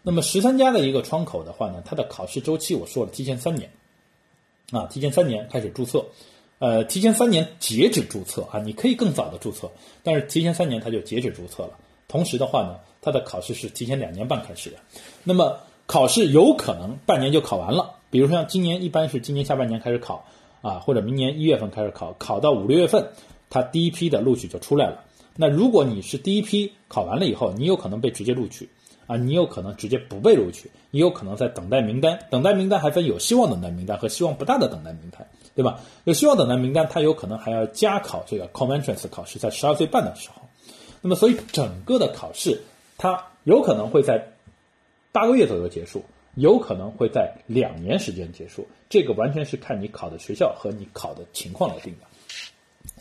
[0.04, 3.70] 那么十三家的一个窗口的话呢，它的考试周期我说了，提前三年，
[4.72, 6.06] 啊，提前三年开始注册，
[6.60, 9.70] 呃，提前三年截止注册啊，你可以更早的注册，
[10.04, 11.72] 但是提前三年它就截止注册了。
[12.08, 14.78] 同时的话呢，它的考试是提前两年半开始的，
[15.24, 20.26] 那么考试有可能半年就考完了，比如说像今年一般是今年下半年开始考
[20.62, 23.08] 啊，或者明年一月份开始考，考到五六月份，
[23.50, 25.04] 它第一批的录取就出来了。
[25.36, 28.68] 那如果你是第一批考完了以后，你有可能被直接录取
[29.06, 32.18] 啊，你有可能直接不被录取，你有可能在等待名单。
[32.32, 35.28] 等待名单还分有希望等待名单和希望不大的等待名单，
[35.58, 35.82] 对吧？
[36.04, 40.44] 有希望等待名单，它有可能还要加考这个 common entrance 考试，在十二岁半的时候。
[41.02, 42.62] 那么，所以整个的考试，
[42.96, 44.34] 它有可能会在
[45.12, 46.06] 八个月左右结束，
[46.36, 48.68] 有可能会在两年时间结束。
[48.88, 52.06] 这个完全是看你考的学校和你考的情况来定的。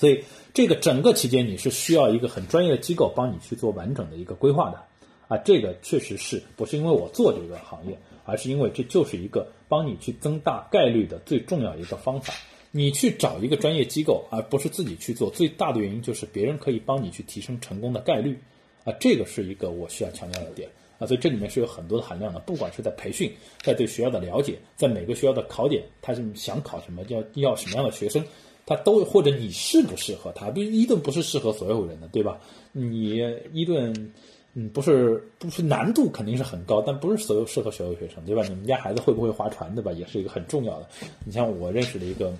[0.00, 4.82] 所以，这个整个期间你是需要一个很专业的机构帮你去做完整的一个规划的，
[5.28, 12.32] 啊，这个确实是不是因为我做这个行业，而是因为这就是一个帮你去增大概率的最重要一个方法。
[12.70, 18.38] 你去找一个专业机构，而不是自己去做，最大的原因就是别人可以帮你去提升成功的概率，
[18.84, 20.68] 啊，这个是一个我需要强调的点。
[20.98, 23.30] 啊，所以这里面是有很多的含量的，不管是在培训，
[23.62, 28.24] 在对学校的了解，在每个学校的考点，他是想考什么，要要什么样的学生。
[28.64, 30.50] 他都或者你适不适合他？
[30.50, 32.40] 比如伊顿不是适合所有人的，对吧？
[32.72, 33.22] 你
[33.52, 34.12] 伊顿，
[34.58, 38.42] 嗯，不是不是难度肯定是很高，但不是所有适合所有学生，对吧？
[38.48, 39.92] 你们家孩子会不会划船，对吧？
[39.92, 40.88] 也是一个很重要的。
[41.24, 42.32] 你像我认识的一个。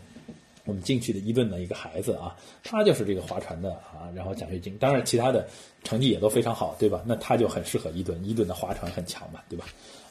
[0.68, 5.46] 我们进去的伊顿的一个孩子啊，他就是这个划船的啊，然后奖学金，当然其他的
[5.84, 7.04] 成绩也都非常好，对吧？
[7.06, 9.64] 那他就很适合伊顿，伊顿的划船很强嘛，对吧？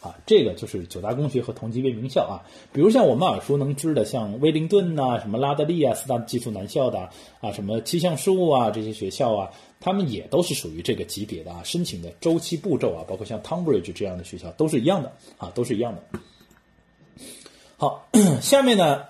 [0.05, 7.09] 啊，这个就是九大工学和同级别名校啊，比如像我们耳熟能知的，像威灵顿呐，什么拉德利啊，四大技术男校的
[7.41, 9.49] 啊，什么气象事务啊这些学校啊，
[9.79, 16.19] 他们也都是属于这个级别的啊，申请的周期步骤啊，包括像 Tombridge 这样的学校都是一样的啊，都是一样的。
[17.77, 18.07] 好，
[18.41, 19.05] 下面呢。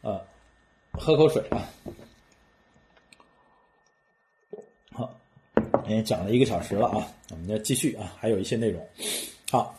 [0.00, 0.20] 呃，
[0.92, 1.68] 喝口水啊。
[4.92, 5.14] 好，
[5.88, 8.82] 也讲了一个小时了啊，我们再继续啊，还有一些内容。
[9.50, 9.78] 好，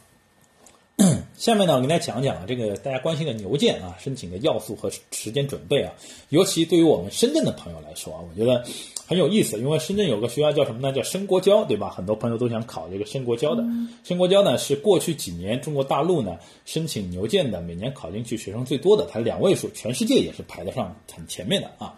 [1.37, 5.93] 下面呢，我跟大家讲讲啊，这个大家关心的牛剑啊，申请的要素和时间准备啊，
[6.29, 8.65] 尤其对于我们深圳的朋友来说啊，我觉得。
[9.09, 10.93] 很有意思，因为深圳有个学校叫什么呢？
[10.93, 11.89] 叫申国交，对吧？
[11.89, 13.63] 很多朋友都想考这个申国交的。
[14.03, 21.95] 申国交呢是过去几年中国大陆呢申请牛剑的每年考进去学生最多的，它两位数，全世界也是排得上很前面的啊。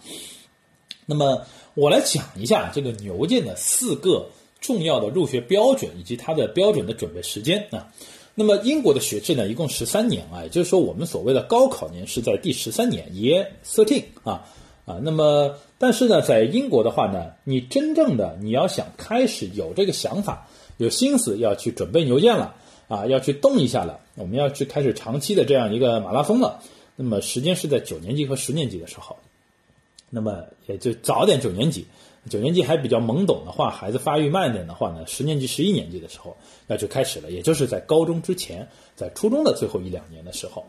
[1.06, 4.30] 那么我来讲一下这个牛剑的四个
[4.62, 7.92] 重要的入学标准以及它的标准的准备时间啊。
[8.34, 14.48] 那么英国的学制呢一共十三年啊，也就是说我们所谓的高考年是在第十三年，Year Thirteen 啊。
[14.84, 22.56] 啊，那么但是呢，在英国的话呢，你真正的你要想开始有这个想法、有心思要去准备牛剑了
[22.88, 26.62] 啊，要去动一下了，我们要去开始长期的这样一个马拉松了。
[26.96, 29.16] 那么时间是在九年级和十年级的时候，
[30.12, 31.88] 那么也就早点九年级，
[32.30, 36.38] 九年级还比较懵懂的话，孩子发育慢一点的话呢，十年级、十一年级的时候
[36.68, 40.64] 那就开始了，也就是在高中之前，在初中的最后一两年的时候，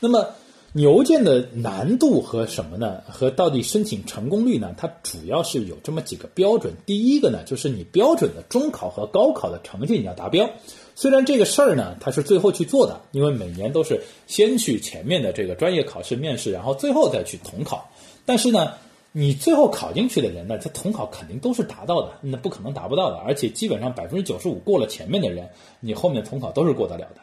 [0.00, 0.26] 那么。
[0.72, 3.00] 牛剑的难度和什么呢？
[3.08, 4.74] 和到底申请成功率呢？
[4.76, 6.74] 它主要是有这么几个标准。
[6.84, 10.50] 第一个呢，就是你标准的中考和高考的成绩你要达标。
[10.94, 17.90] 虽然这个事儿呢，它是最后去做的，因为每年都是先去前面的这个专业考试面试，然后最后再去统考。
[18.26, 18.74] 但是呢，
[19.18, 23.16] 你最后考进去的人呢，他统考肯定都是达到的，那不可能达不到的。
[23.16, 25.48] 而且基本上百分之九十五过了前面的人，
[25.80, 27.22] 你后面统考都是过得了的。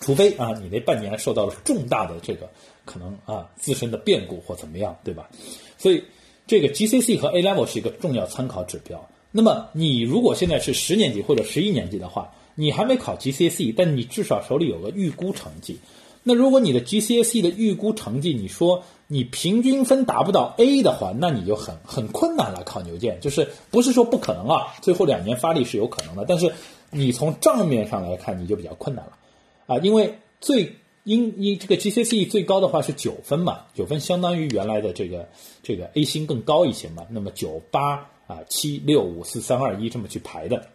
[0.00, 2.48] 除非啊，你那半年受到了重大的这个
[2.84, 5.28] 可能啊自身的变故或怎么样，对吧？
[5.76, 6.04] 所以
[6.46, 9.04] 这个 GCC 和 A Level 是一个重要参考指标。
[9.32, 15.80] 那么你如果现在是十年级或者十一年级的话，你还没考 GCC，但你至少手里有个预估成绩。
[16.22, 22.62] 那如果你的 GCSE 的预估成绩，你说你平均分达不到 A 的话，那你就很很困难了。
[22.64, 26.50] 考牛剑就是不是说不可能啊，最后两年发力是有可能的，但是
[26.88, 29.18] 你从账面上来看，你就比较困难了。
[29.66, 35.28] 啊，因为最因因这个 GCSE 最高的话是九分嘛，九分相当于原来的这个
[35.62, 37.04] 这个 A 星更高一些嘛。
[37.10, 40.68] 那么九八啊七六五四三二一这么去排的，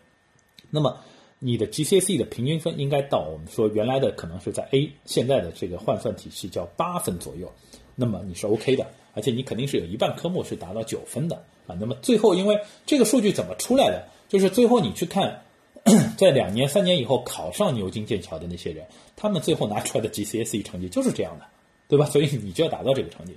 [0.69, 0.99] 那么
[1.39, 7.51] 你的 GCSE 的平均分应该到我们说原来的可能是在 A 现在的这个换算体系叫八分左右，
[7.97, 11.35] 那么你是 OK 的，而且你肯定是有一半科目是达到九分的
[11.67, 11.75] 啊。
[11.77, 15.41] 那么最后因为这个数据怎么出来的，就是最后你去看。
[16.17, 18.85] 在两年、三年以后考上牛津、剑桥的那些人，
[19.15, 21.45] 他们最后拿出来的 GCSE 成绩就是这样的，
[21.87, 22.05] 对吧？
[22.07, 23.33] 所以你就要达到这个成绩。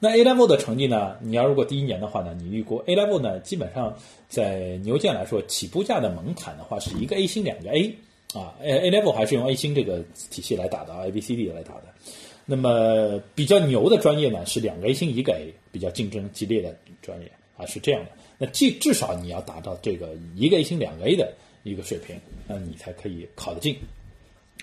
[0.00, 1.16] 那 A level 的成绩呢？
[1.20, 3.96] 你要如果第一年的话呢，你预估 A level 呢，基本上
[4.28, 7.96] 在牛剑来说，起步价的门槛的话是一个 A 星、两个 A
[8.34, 11.84] 啊，A A level 还是用 A 星这个体系来打的，A B C D 来打的。
[12.46, 18.10] 那么比较牛的专业呢，是两个 A 星一个 A，比较竞争激烈的专业啊，是这样的。
[18.38, 21.34] 那至至少你要达到这个一个 A 星两个 A 的
[21.64, 22.16] 一个水平，
[22.46, 23.76] 那你才可以考得进。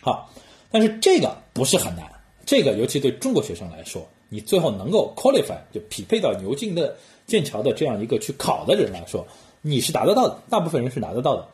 [0.01, 0.31] 好，
[0.71, 2.09] 但是这个不是很难，
[2.45, 6.95] 这个尤其对中国学生来说，你最后能够 qualify 就匹配到牛津的
[7.27, 9.27] 剑桥的这样一个去考的人来说，
[9.61, 11.47] 你是达得到的，大部分人是达得到的。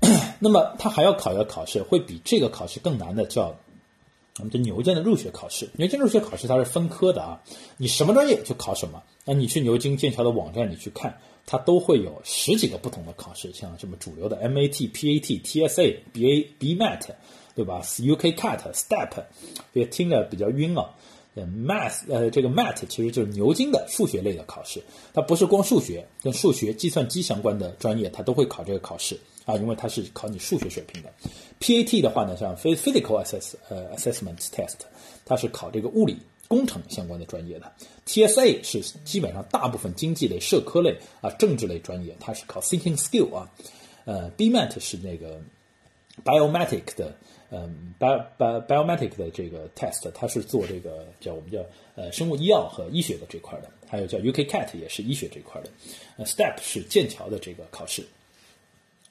[0.40, 3.54] 那么他还要考一个考试，会比这个考试更难的，叫
[4.38, 5.68] 我们这牛剑的入学考试。
[5.74, 7.40] 牛剑入学考试它是分科的啊，
[7.76, 9.02] 你什么专业就考什么。
[9.24, 17.08] 那你去牛津、剑桥的网站里去看，它都会有十几个不同的考试，像什么主流的 MAT、PAT、TSA、BA、BMAT，
[17.54, 19.24] 对吧？UK CAT、STEP，
[19.72, 20.90] 别听着比较晕啊。
[21.36, 24.80] ，Math，呃，这个 MAT 其实就是牛津的数学类的考试，
[25.12, 31.12] 它不是光数学，跟数学、计算机相关的专业，它都会考这个考试啊，因为它是考你数学水平的。
[31.60, 34.78] PAT 的话呢，像 Physical Assess，呃，Assessment Test，
[35.24, 36.16] 它是考这个物理。
[36.46, 37.72] 工程相关的专业的
[38.06, 43.50] ，TSA 是基本上大部分经济类、社科类啊、政治类专业，它是考 thinking skill 啊。
[44.04, 45.40] 呃，BMAT 是那个
[46.22, 47.16] biometric 的，
[47.50, 51.64] 嗯，bio bio biometric 的这个 test，它是做这个叫我们叫
[51.96, 55.70] 呃生物医药和医学的这块的，还有叫 UK CAT 也是医学这块的。
[56.18, 58.06] 呃，STEP 是剑桥的这个考试，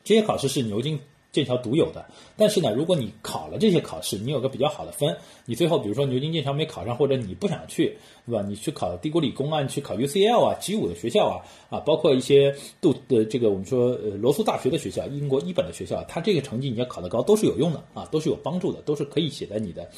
[0.04, 1.00] 这些考试是牛津。
[1.34, 2.06] 剑桥独有的，
[2.38, 7.98] 但是呢，如果你考了这些考试，你有个比较好的分，你最后比如说牛津、剑桥没考上，或者你不想去，
[8.28, 8.46] 对吧？
[8.48, 11.42] 你去考帝国理工啊，你去考 UCL 啊，G 五的学校啊，
[11.76, 19.90] 啊，包括一些杜的这个我们说呃罗素大学的学校，英国一本的学校，它这个成绩你要考得高都是有用的啊，都是有帮助的，都是可以写在你的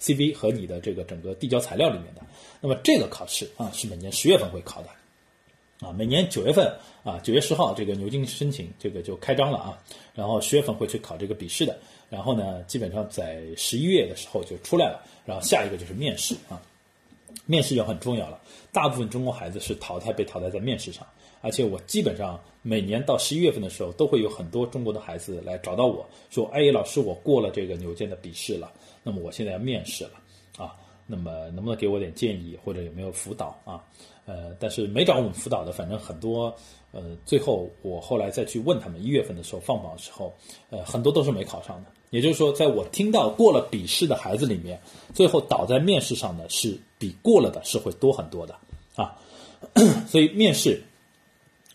[0.00, 2.22] CV 和你的这个整个递交材料里面的。
[2.60, 4.88] 那么这个考试啊，是每年十月份会考的。
[5.80, 6.70] 啊，每年九月份
[7.02, 9.78] 啊，九月十号这个牛津申请这个就开张了啊，
[10.14, 11.78] 然后十月份会去考这个笔试的，
[12.10, 16.60] 然后呢，基本上在十一月的时候就出来了，然后下一个就是面试啊，
[17.46, 18.38] 面试就很重要了，
[18.70, 21.06] 大部分中国孩子是淘汰被淘汰在面试上，
[21.40, 28.70] 而且我基本上每年到十一月份的时候，都会有很多中国的孩子来找到我说，哎，老师，我过了这个牛津的笔试了，
[29.02, 30.10] 那么我现在要面试了
[30.58, 30.76] 啊，
[31.06, 33.82] 那么能不能给我点建议或者有没有辅导啊？
[34.26, 36.54] 呃，但是没找我们辅导的，反正很多。
[36.92, 40.34] 呃，最后我后来再去问他们，一月份的时候放榜的时候，
[40.70, 41.90] 呃，很多都是没考上的。
[42.10, 44.80] 也就是说，在我听到过了笔试的孩子里面，
[45.14, 48.56] 最后倒在面试上的是比过了的是会多很多的
[48.96, 49.16] 啊。
[50.08, 50.82] 所以面试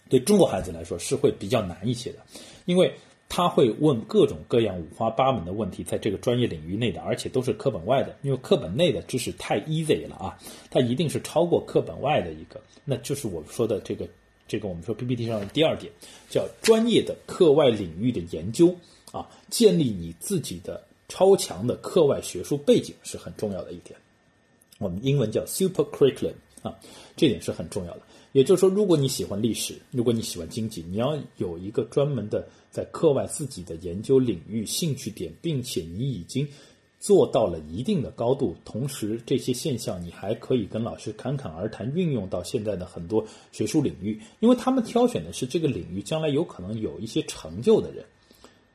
[0.09, 2.19] 对中国孩子来说是会比较难一些的，
[2.65, 2.93] 因为。
[3.36, 10.39] 他会问各种各样五花八门的问题，在这个专业领域内的，而且都是课本外的，因为课本内的知识太 easy 了啊，
[10.71, 14.07] 它一定是超过课本外的一个，那就是我们说的这个
[14.47, 15.91] 这个我们说 PPT 上的第二点，
[16.29, 18.73] 叫专业的课外领域的研究
[19.11, 23.99] 啊，建立你自己的超强的课外学术背景是很重要的一点，
[24.79, 26.36] 我们英文叫 super curriculum
[26.66, 26.76] 啊，
[27.16, 28.01] 这点是很重要的。
[28.32, 36.45] 也就是说，如果你喜欢历史，如果你喜欢经济，你要有一个专门的在课外自己的研究领域、兴趣点，并且你已经
[36.99, 48.03] 做到了一定的高度，同时这些现象你还可以跟老师侃侃而谈，运用到现在的很多学术领域，因为他们挑选的是这个领域将来有可能有一些成就的人，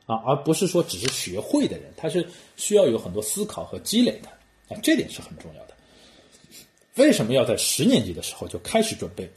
[0.07, 2.25] 啊，而不是说只是学会的人，他是
[2.55, 4.29] 需要有很多思考和积累的，
[4.73, 5.75] 啊，这点是很重要的。
[6.95, 9.29] 为什么要在十年级的时候就开始准备？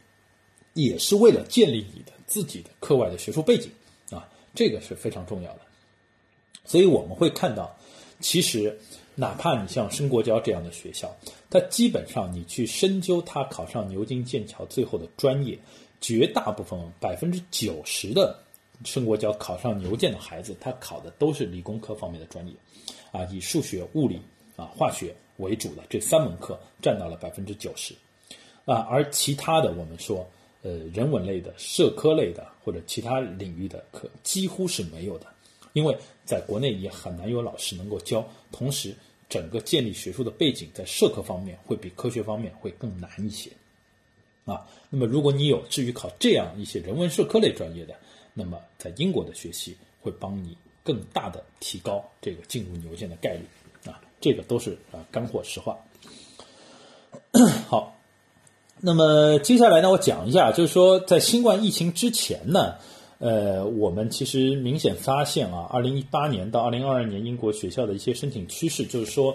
[0.72, 3.70] 也是为了建立你的自己的课外的学术背景
[4.10, 5.60] 啊，这个是非常重要的。
[6.64, 7.72] 所以我们会看到，
[8.18, 8.76] 其实
[9.14, 11.14] 哪怕你像申国交这样的学校，
[11.48, 15.56] 它基本上你去深究它考上牛津、剑桥最后的专业，
[16.00, 18.36] 绝大部分百分之九十的
[18.84, 22.52] 申国交考上牛剑的孩子，他考的都是理工科方面的专业，
[23.12, 24.20] 啊，以数学、物理
[24.56, 27.94] 啊、化学为主的这三门课占到了百分之九十，
[28.64, 30.26] 啊，而其他的我们说。
[30.66, 35.26] 呃，人文类的、社科类的或者其他领域的课几乎是没有的，
[35.74, 35.94] 因为
[36.24, 38.26] 在国内也很难有老师能够教。
[38.50, 38.96] 同时，
[39.28, 43.50] 整个建立学术的背景在社科方面会比科学方面会更难一些。
[44.46, 47.94] 啊，那么如果你有至于考这样一些人文社科类专业的，
[48.32, 53.44] 那么在英国的学习会帮你更大的提高这个进入牛剑的概率。
[54.24, 55.76] 这个都是啊干货实话。
[57.68, 57.90] 好。
[58.86, 62.74] 那么接下来呢，我讲一下，就是说在新冠疫情之前呢，
[63.18, 69.34] 呃，我们其实明显发现啊，二零一八年到二零二二年英国学校的一些申请趋势，就是说，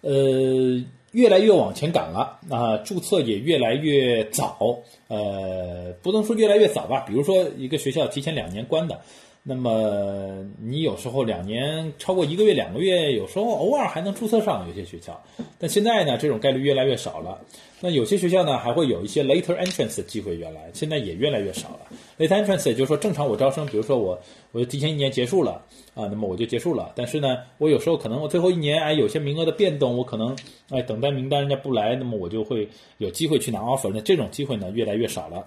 [0.00, 4.58] 呃，越来越往前赶了啊，注册也越来越早，
[5.06, 9.00] 呃，不能说越来越早吧，比如说一个学校提前两年关的，
[9.44, 15.20] 那么你有时候两年超过一个月、两个月，有时候偶尔还能注册上有些学校，
[15.58, 17.40] 但现在呢，这种概率越来越少了。
[17.80, 21.80] 那有些学校呢，还会有一些 later entrance 的机会，原来现在也越来越少了。
[22.18, 24.16] later entrance 也就是说，正常我招生，比如说我
[24.52, 25.60] 我就提前一年结束了
[25.94, 26.92] 啊，那么我就结束了。
[26.94, 30.36] 但是呢，我有时候可能我最后一年哎有些名额的变动，我可能
[30.70, 32.68] 哎等待名单人家不来，那么我就会
[32.98, 33.90] 有机会去拿 offer。
[33.92, 35.44] 那这种机会呢越来越少了。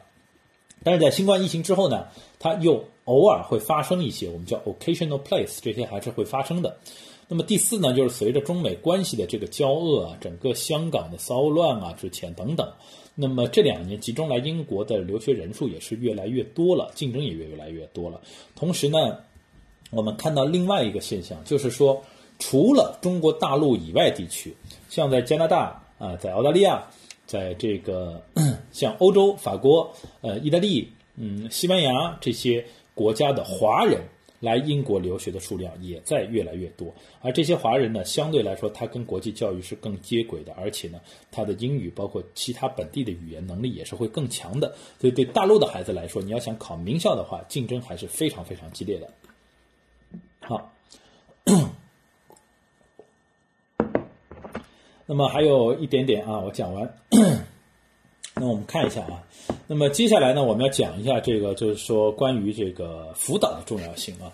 [0.86, 2.06] 但是在新冠疫情之后呢，
[2.38, 6.78] 它又偶尔会发生一些我们叫 occasional place，这些还是会发生的。
[7.28, 12.72] 那么第四呢，就是随着中美关系的这个交恶啊，整个香港的骚乱啊之前等等，
[13.16, 18.22] 那么这两年集中来英国的留学人数也是越来越多了，竞争也越来越多了。
[18.56, 19.18] 同时呢，
[19.90, 22.04] 我们看到另外一个现象，就是说，
[22.38, 24.56] 除了中国大陆以外地区，
[24.90, 26.86] 像在加拿大啊，在澳大利亚，
[27.26, 28.22] 在这个
[28.72, 34.02] 像欧洲、法国、呃、意大利、嗯、西班牙这些国家的华人。
[34.42, 41.00] 来英国留学的数量也在越来越多，而这些华人呢，相对来说，他跟国际教育是更接轨的，而且呢，
[41.32, 44.76] 他的英语包括其他本地的语言能力也是会更强的。
[45.00, 49.10] 所以，对大陆的孩子来说，你要想考名校的话，竞争还是非常非常激烈的。
[50.42, 50.72] 好，
[55.06, 56.98] 那么还有一点点啊，我讲完。
[58.38, 59.24] 那我们看一下啊，
[59.66, 64.34] 那么接下来呢，我们要讲一下这个，就是说关于这个辅导的重要性啊。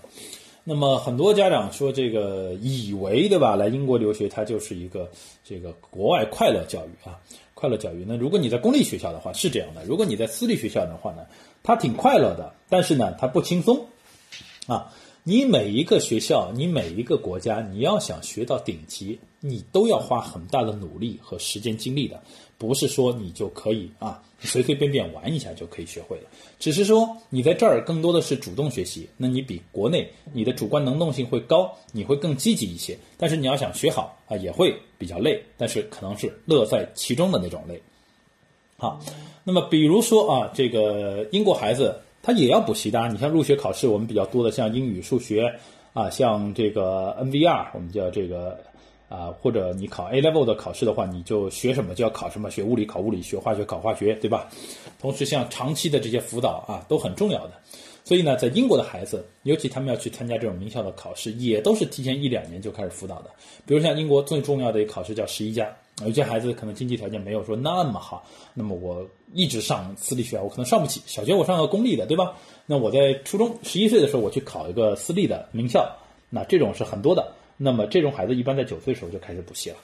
[0.64, 5.10] 那么很多家长说这个以为对吧，来英国留学它就是一个
[5.44, 7.20] 这个国外快乐教育啊，
[7.54, 8.04] 快乐教育。
[8.08, 11.26] 那如果你在公立学校的话是这样的，如果你在私立学校的话呢，
[11.62, 13.86] 它挺快乐的，但是呢它不轻松
[14.66, 14.94] 啊。
[15.24, 22.22] 你每一个学校，你每一个国家，你要想学到顶级，你都要花很大的努力和时间精力的。
[22.58, 26.30] 不是说你就可以啊随随便便玩一下就可以学会了，
[26.60, 32.96] 只是说你在这儿更多的是主动学习，那你比国内你的主观能动性会高，你会更积极一些。
[33.18, 37.82] 但是你要想学好啊，也会比较累，但是可能是乐在其中的那种累。
[38.78, 39.00] 好，
[39.44, 45.52] 那么比如说啊，这个英国孩子他也要补习的，你像入学考试我们比较多的像英语、数学
[45.94, 48.70] 啊，像这个 NVR，我们叫这个。
[49.12, 54.50] 啊，或者你考 A level 的考试的话，你就学什么就要考什么，学物理考物理，学化学考化学，对吧？
[55.02, 57.54] 同时，像长期的这些辅导啊，都很重要的。
[58.06, 63.30] 所以呢，在英国的孩子，尤其他们要去参加这种名校的考试，也都是提前一两年就开始辅导的。
[63.66, 65.70] 比如像英国最重要的一个考试叫十一加，
[66.06, 71.02] 有些孩子可能经济条件没有说那么好，那么我一直上私立学校，我可能上不起。
[71.06, 72.34] 小学我上个公立的，对吧？
[72.66, 75.88] 那我在初中十一岁的时候，我去考一个私立的名校，
[76.30, 77.32] 那这种是很多的。
[77.64, 79.78] 那么这种孩子一般在九岁的时候就开始补习了，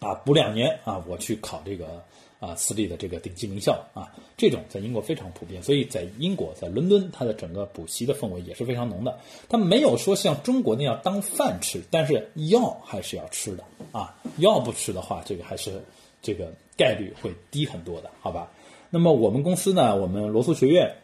[0.00, 2.02] 啊，补两年啊，我去考这个
[2.40, 9.16] 啊私立的这个顶级名校啊，这种在英国非常普遍，所以在英国在伦敦，它的整个补习的氛围也是非常浓的。
[9.48, 15.80] 它没有说像中国那样当饭吃，但是药还是要吃的啊，药不吃的话，这个还是
[16.20, 18.50] 这个概率会低很多的，好吧？
[18.90, 20.96] 那么我们公司呢，我们罗素学院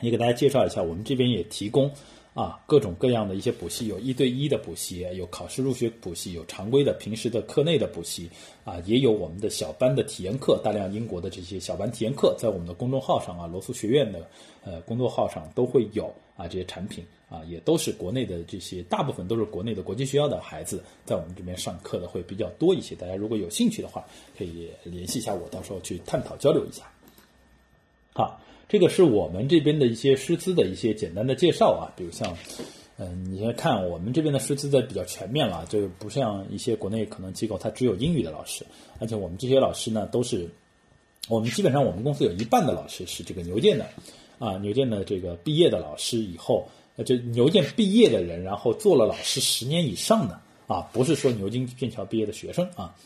[0.00, 1.90] 也给大家介绍一下，我们这边也提供。
[2.34, 8.30] 啊，各种各样的一些补习，有一对一的补习，有考试入学补习，有常规的平时的课内的补习，
[8.64, 14.26] 啊，也有我们的小班的体验课，大量英国的这些小班体验课，在我们的公众号上啊，罗素学院的
[14.64, 24.02] 呃公众号上都会有啊这些产品啊，也都是国内的这些大部分都是国内的国际学校的孩子在我们这边上课的会比较多一些，大家如果有兴趣的话，
[24.38, 26.90] 可以联系一下我，到时候去探讨交流一下。
[28.14, 28.40] 好。
[28.72, 32.34] 这个是我们这边的一些师资的一些简单的介绍啊，比如像，
[32.96, 38.64] 嗯，你先看我们这边的师资的比较全面了，就是不像一些国内可能机构它只有英语的老师，
[38.98, 40.48] 而且我们这些老师呢都是，
[41.28, 43.86] 我们基本上我们公司有一半的老师是这个牛剑的，
[44.38, 46.66] 啊，牛剑的这个毕业的老师以后，
[47.04, 52.96] 就牛剑毕业的人，然后做了老师十年以上的啊，不是说牛津剑桥毕业的学生啊。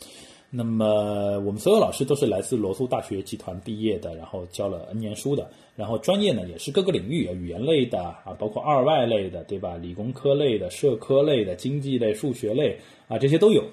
[0.49, 9.75] 那么我们所有老师都是来自罗素大学集团毕业的，然后教了 N 年书的，然后专业呢也是各个领域，语言类的啊，包括二外类的，对吧？
[9.75, 12.79] 理工科类的、社科类的、经济类、数学类
[13.09, 13.63] 啊，这些都有。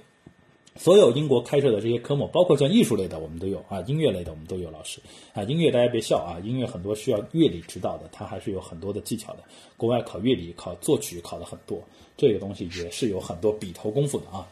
[0.76, 5.00] 所有英国开设的这些科目，包括像艺术类的，我们都有啊；音乐类的，我们都有老师
[5.32, 5.44] 啊。
[5.44, 9.44] 音乐大家别笑啊，音乐很多需要乐理指导的，它还是有很多的技巧的。
[9.76, 11.80] 国外考乐理、考作曲考的很多，
[12.16, 14.48] 这个东西也是有很多笔头功夫的啊。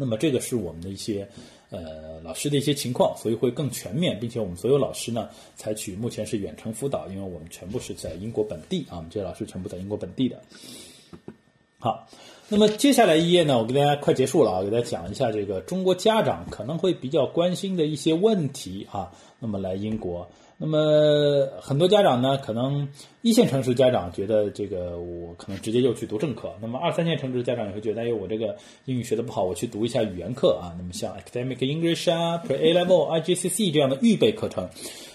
[0.00, 1.28] 那么这个是我们的一些，
[1.68, 10.40] 呃，老师的一些情况，所以会更全面，并且我们所有老师呢，采取目前是远程辅导，因为我们全部是在英国本地啊，我们这些老师全部在英国本地的。
[11.78, 12.08] 好，
[12.48, 19.12] 那么接下来一页呢，我跟大家快结束了啊，给大家讲一下这个中国家长可能会比较关心的一些问题啊。
[19.38, 20.30] 那么来英国，
[20.62, 22.86] 那么很多家长呢，可能
[23.22, 28.54] 一线城市家长觉得这个我可能直接就去读正课，那么二三线城市家长也会觉得，哎，我这个
[28.84, 30.76] 英语学的不好，我去读一下语言课啊。
[30.76, 34.68] 那么像 Academic English 啊、Pre A Level、IGCSE 这样的预备课程，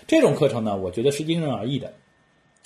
[0.07, 1.93] 这种课程呢，我觉得是因人而异的。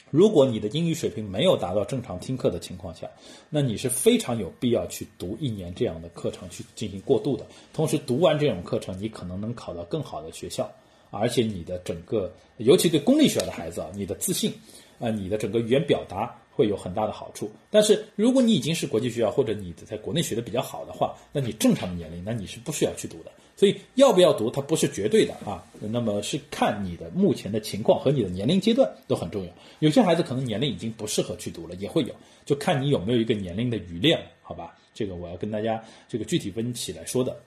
[0.10, 3.10] 如果你的英语水平没有达到正常听课的情况下，
[3.50, 7.46] 那你是非常有必要去读一年这样的课程去进行过渡的。
[7.74, 10.72] 同时，读完这种课程，你可能能考到更好的学校，
[11.10, 14.54] 而且你的整个，尤其对公立学校的孩子啊，你的自信
[15.00, 17.52] 啊，你的整个语言表达会有很大的好处。
[17.70, 23.32] 但是，如果你已经是国际学校或者你在国内学的比较好的话，那你正常的年龄，那你是不需要去读的。
[23.56, 25.62] 所以要不要读，它不是绝对的啊。
[25.82, 29.52] 那么是看你的目前的情况和你的年龄阶段都很重要。
[29.80, 32.14] 有些孩子可能年龄已经不适合去读了，也会有，
[32.46, 34.78] 就看你有没有一个年龄的余量，好吧？
[34.94, 37.38] 这个我要跟大家这个具体分起来说的。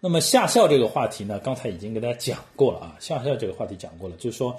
[0.00, 2.96] 那么下校这个话题呢，刚才已经跟大家讲过了啊。
[3.00, 4.56] 下校这个话题讲过了，就是说。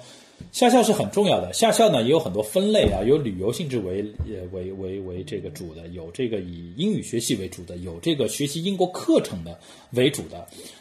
[0.52, 9.60] 下校是很重要的，下校呢也有很多分类啊，有旅游性质为呃为为为这个主的，有这个以英语学习为主的，有这个学习英国课程的
[9.90, 10.38] 为主的，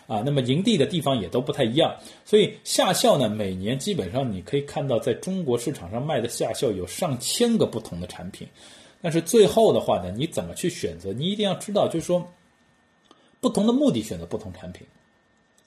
[0.08, 8.48] 啊，那么营地的地方也都不太一样，所以下校呢每年基本上你可以看到在中国市场上卖的下校有上千个不同的产品，
[9.02, 11.12] 但是最后的话呢，你怎么去选择？
[11.12, 12.26] 你一定要知道，就是说
[13.42, 14.86] 不同的目的选择不同产品，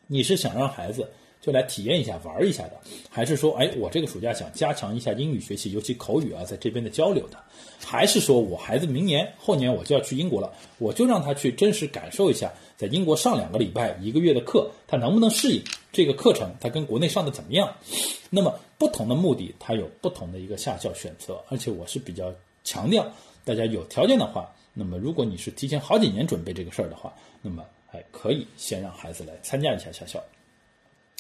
[0.06, 1.08] 你是想让孩子。
[1.44, 2.74] 就来体验一下、玩一下的，
[3.10, 7.38] 还是说，哎，我这个暑假想加强一下英语学习，尤其口语啊，在这边的交流的，
[7.84, 17.74] 还是说我孩子明年、后年我就要去英国了，我就让他去真实感受一下，在英国上两个礼拜、一个月的课，他能不能适应这个课程，他跟国内上的怎么样？
[18.30, 22.32] 那么不同的目的，他有不同的一个下校选择，而且我是比较
[22.62, 23.04] 强调，
[23.44, 27.12] 大家有条件的话，那么如果你是提前好几年准备这个事儿的话，
[27.42, 30.18] 那么还可以先让孩子来参加一下下校。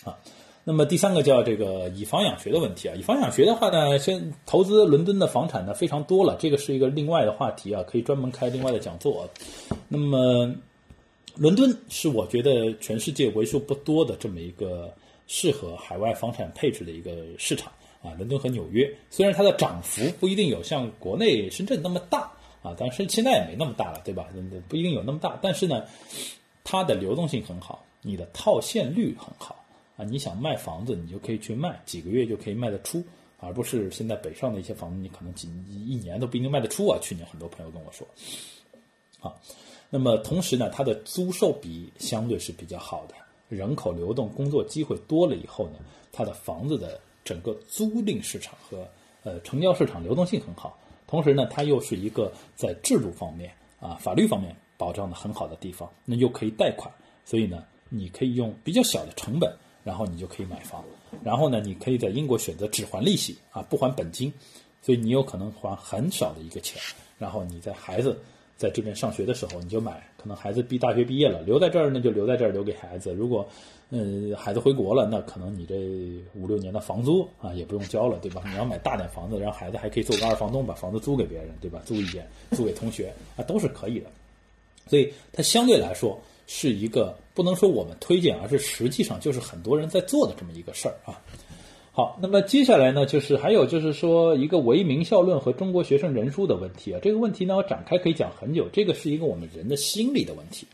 [0.04, 0.18] 啊，
[0.64, 9.28] 那么第三个叫这个以房养学的问题啊，以房养学的话呢，先投资伦敦的房产呢非常多了，这个是一个另外的话题啊，可以专门开另外的讲座。
[9.86, 10.52] 那么，
[11.36, 14.92] 伦敦是我觉得全世界为数不多的这么一个
[15.28, 17.70] 适合海外房产配置的一个市场
[18.02, 22.30] 啊，伦敦和纽约，虽然它的涨幅不一定有像国内深圳那么大
[22.62, 24.28] 啊，但是现在也没那么大了，对吧？
[24.68, 25.84] 不一定有那么大，但是呢，
[26.62, 29.56] 它的流动性很好，你的套现率很好。
[29.94, 33.04] 啊，你想卖房子，你就可以去卖，几个月就可以卖得出，
[33.38, 36.98] 而不是现在北上的一些房子，你可能几一年都不一定卖得出啊。
[37.02, 38.06] 去年很多朋友跟我说，
[39.20, 39.34] 啊，
[39.90, 43.14] 那么同时呢，它的租售比相对是比较好的，
[43.50, 45.78] 人口流动、工作机会多了以后呢，
[46.10, 48.88] 它的房子的整个租赁市场和
[49.24, 50.78] 呃成交市场流动性很好，
[51.12, 56.90] 同时呢，它又是一个在制度方面啊、法律方面保障的很好的地方，那又可以贷款，
[57.26, 59.54] 所以呢，你可以用比较小的成本。
[59.84, 60.84] 然后你就可以买房，
[61.24, 64.32] 然后呢，你可以在英国选择只还利息啊，不还本金，
[64.80, 66.80] 所以你有可能还很少的一个钱。
[67.18, 68.16] 然后你在孩子
[68.56, 73.12] 在这边上学的时候，你就买，可能孩子毕大学毕业了，留在这儿呢就留在这儿留给孩子。
[73.12, 73.44] 如果
[73.94, 75.76] 嗯孩子回国了，那可能你这
[76.34, 78.42] 五六年的房租啊也不用交了，对吧？
[78.48, 81.80] 你要买大点房子，让孩子还可以做个二房东，把房子租给别人，对吧？
[81.84, 84.06] 租一间，租给同学啊，都是可以的。
[84.88, 86.18] 所以它相对来说。
[86.48, 91.22] 是一个不能说我们推荐，而是实际上就是很多人在做的这么一个事儿啊。
[91.92, 96.98] 好，那么接下来呢，就是还有就是说一个唯名校论和中国学生人数的问题啊。
[97.00, 98.68] 这个问题呢，我展开可以讲很久。
[98.72, 100.66] 这个是一个我们人的心理的问题。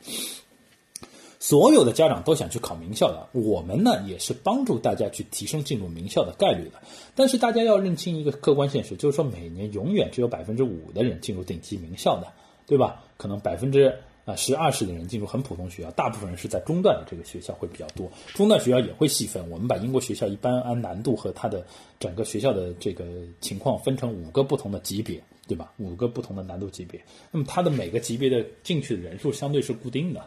[1.38, 6.82] 所有的家长都想去考名校的，我们呢也是帮助大家去提升进入名校的概率的。
[7.14, 12.26] 但是大家要认清一个客观现实，就是说每年永远只有百分之五的人进入顶级名校的，
[12.66, 13.04] 对吧？
[13.16, 13.94] 可能百分之。
[14.24, 18.06] 啊，十二十的人进入很普通学校，大部分人是在中段的这个学校会比较多。
[18.34, 21.64] 中段学校也会细分，我们把英国学校一般按难度和它的
[21.98, 23.06] 整个学校的这个
[23.40, 25.72] 情况分成五个不同的级别，对吧？
[25.78, 27.02] 五个不同的难度级别。
[27.32, 30.20] 那么它的每个级别的进去的人数相对是固定的，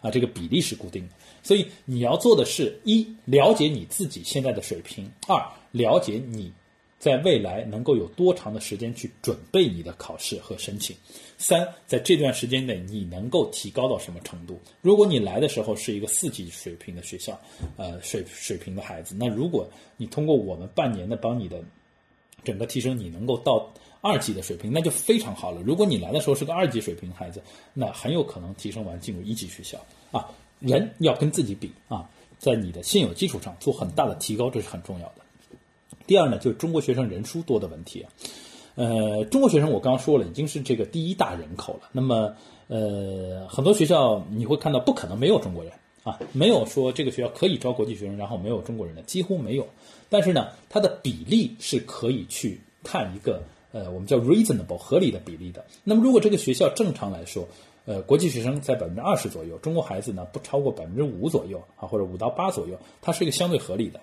[0.00, 1.14] 啊，这个比例是固定的。
[1.42, 6.50] 所以你要做的是一了解你自己现在的水平，二了解你。
[6.98, 10.96] 在未来能够有多长的时间去准备你的考试和申请？
[11.38, 14.60] 三，在这段时间内你能够提高到什么程度？
[14.82, 17.40] 如果你来的时候是一个四级水平的学校，
[17.76, 21.62] 呃，水水平的孩子，那如果你通过我们半年的帮你的
[22.42, 25.60] 整个提升，你能够到二级的水平，那就非常好了。
[25.62, 27.42] 如果你来的时候是个二级水平的孩子，
[27.74, 29.78] 那很有可能提升完进入一级学校
[30.12, 30.26] 啊。
[30.60, 32.08] 人要跟自己比啊，
[32.38, 35.14] 在你的现有基础上做很大的提高，这是很重要的。
[36.06, 38.10] 第二呢，就是中国学生人数多的问题啊，
[38.74, 41.88] 呃，中国学生我刚刚说了，已经是这个第一大人口了。
[41.92, 42.34] 那么，
[42.66, 45.72] 呃，很多学校你会看到不可能没有中国人
[46.02, 49.66] 啊，没有说这个学校可以招国际学生，然后没有中国人的，几乎没有。
[50.08, 53.42] 但是呢，它的比例是可以去看一个
[53.72, 55.64] 呃，我们叫 reasonable 合理的比例的。
[55.84, 57.46] 那么如果这个学校正常来说，
[57.84, 64.00] 呃，国际学生在百分之二十左右，中国孩子呢不超过百分之五左右啊，或者五到八左右，它是一个相对合理的。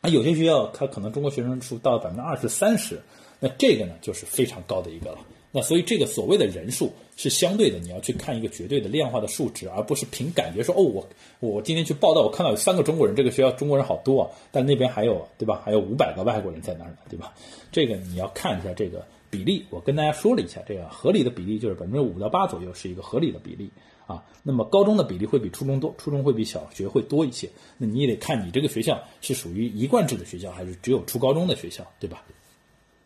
[0.00, 3.00] 啊，有些学校它可能中国学生数到百分之二十三十，
[3.38, 5.18] 那这个呢就是非常高的一个了。
[5.52, 11.08] 那所以这个所谓的人数是相对的，你要去看一个绝对的量化的数值，而不是凭感觉说哦，我
[11.40, 15.60] 我今天去报道，我看到有三个中国人，这个学校中国人好多啊，但那边还有对吧？
[15.64, 17.34] 还有五百个外国人在那儿呢，对吧？
[17.72, 19.66] 这个你要看一下这个比例。
[19.70, 23.68] 我跟大家说了一下，这个合理的比例就是百分之五到八左右是一个合理的比例
[24.06, 24.22] 啊。
[24.44, 27.50] 那么高中的比例会比初中多，初中会比小学会多一些。
[27.76, 32.22] 那你也得看你这个学校是属于一贯制的学校，还是只有初高中的学校，对吧？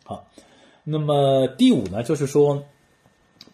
[0.03, 0.27] 好。
[0.87, 2.63] 那么第五呢，就是说，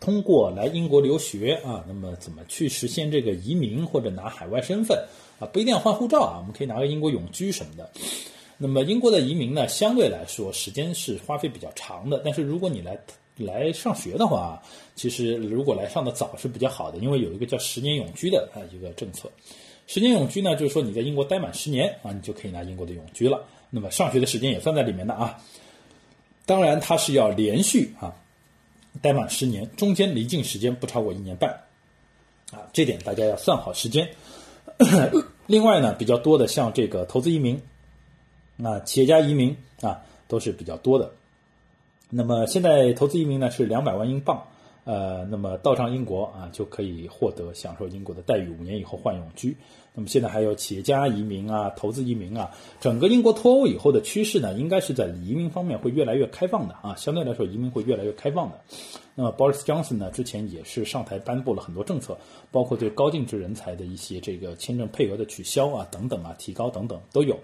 [0.02, 5.02] 通过来英国留学啊，那么怎么去实现这个移民或者拿海外身份
[5.40, 5.48] 啊？
[5.53, 7.90] 不一定要换护照啊，我们可以拿个英国永居什么的。
[8.58, 12.22] 那么英国的移民呢，相对来说时间是花费比较长的。
[12.24, 12.99] 但是如果你来
[13.38, 14.62] 来上学的话，
[14.94, 19.32] 其实如果来上的早是比较好的，因为有一个叫十年永居的啊一个政策。
[19.88, 23.41] 十年永居呢，就是说你在英国待满十年啊，你就可以拿英国的永居了。
[23.70, 25.41] 那么上学的时间也算在里面的啊。
[26.45, 28.13] 当然，它是要连续啊，
[29.01, 31.49] 待满十年，中间离境时间不超过一年半，
[32.51, 34.09] 啊，这点大家要算好时间。
[35.47, 37.61] 另外呢，比较多的像这个投资移民，
[38.63, 41.11] 啊，企业家移民啊，都是比较多的。
[42.09, 44.47] 那么现在投资移民呢是两百万英镑，
[44.84, 49.56] 呃，那么到上英国啊，就可以获得享受英国的待遇，五年以后换永居。
[49.94, 52.49] 那么现在还有企业家移民啊，投资移民啊，
[52.80, 58.60] 整个英国脱欧以后的趋势呢，应该是在移民方面会越来越开放的啊，相对来说移民会越来越开放的。
[59.14, 62.18] 那么 Boris Johnson 呢，之前也是上台颁布了很多政策，
[62.52, 67.38] 包括对高净值人才的一些这个签证配额的取消啊，等等啊，提高等等都有。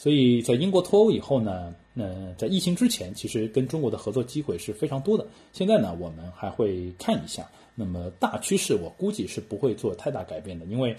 [0.00, 5.26] 所以在英国脱欧以后呢，呃，在疫情之前，其实跟中国的合作机会是非常多的。
[5.52, 10.96] 现在呢，我们还会看一下，那么大趋势我估计是不会做太大改变的，因为。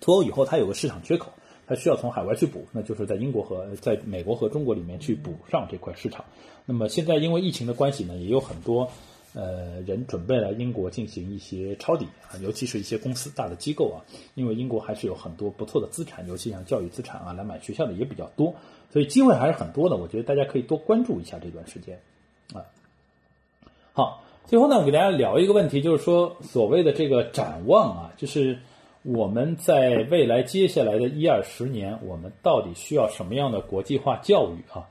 [0.00, 1.32] 脱欧以后，它有个市场缺口，
[1.66, 6.24] 它需要从海外去补，那就是在英国和在美国和中国里面去补上这块市场。
[6.66, 8.92] 那么现在因为疫情的关系呢，也有很多
[9.38, 14.02] 呃人准备来英国进行一些抄底啊，尤其是一些公司大的机构啊，
[14.34, 18.52] 因为英国还是有很多不错的资产，尤其像教育资产啊，来买学校的也比较多，
[18.90, 19.96] 所以机会还是很多的。
[19.96, 22.00] 我觉得大家可以多关注一下这段时间
[22.52, 22.66] 啊。
[23.92, 28.58] 好，最后呢，我给大家聊一个问题，就是说所谓的这个展望啊，就是。
[29.02, 34.86] 我们在未来接下来的一二十年，我们到底需要什么样的国际化教育啊？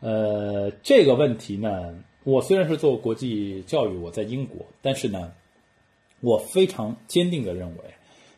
[0.00, 5.32] 呃，这个问题呢，我虽然是做国际教育，我在英国，但是呢，
[6.20, 7.84] 我非常坚定的认为，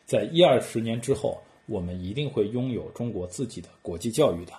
[0.05, 4.53] 在一二十年之后，我们一定会拥有中国自己的国际教育的。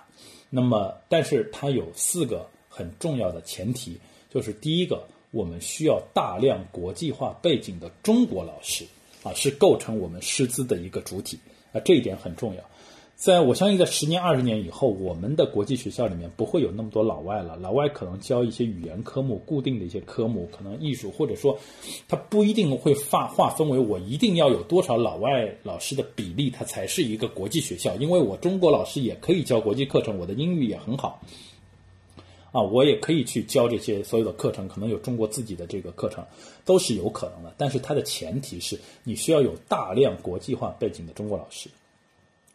[0.49, 3.97] 那么，但是它有四个很重要的前提，
[4.29, 8.85] 就是第一个，我们需要大量国际化背景的中国老师。
[9.23, 11.37] 啊，是构成我们师资的一个主体
[11.73, 12.63] 啊，这一点很重要。
[13.17, 17.57] 在我相信，在十年、二十年以后，我们的国际学校里面不会有那么多老外了。
[17.57, 21.57] 老外可能教一些语言科目，固定的一些科目，可能艺术，或者说，
[22.07, 27.95] 他不一定会划划分为我一定要有多少老外老师的比例，它才是一个国际学校。
[27.95, 31.19] 因为我中国老师也可以教国际课程，我的英语也很好。
[32.51, 36.23] 啊，我也可以去教这些所有的课程，可能有中国自己的这个课程，
[36.63, 37.51] 都是有可能的。
[37.57, 41.67] 但是它的前提是你需要有大量国际化背景的中国老师，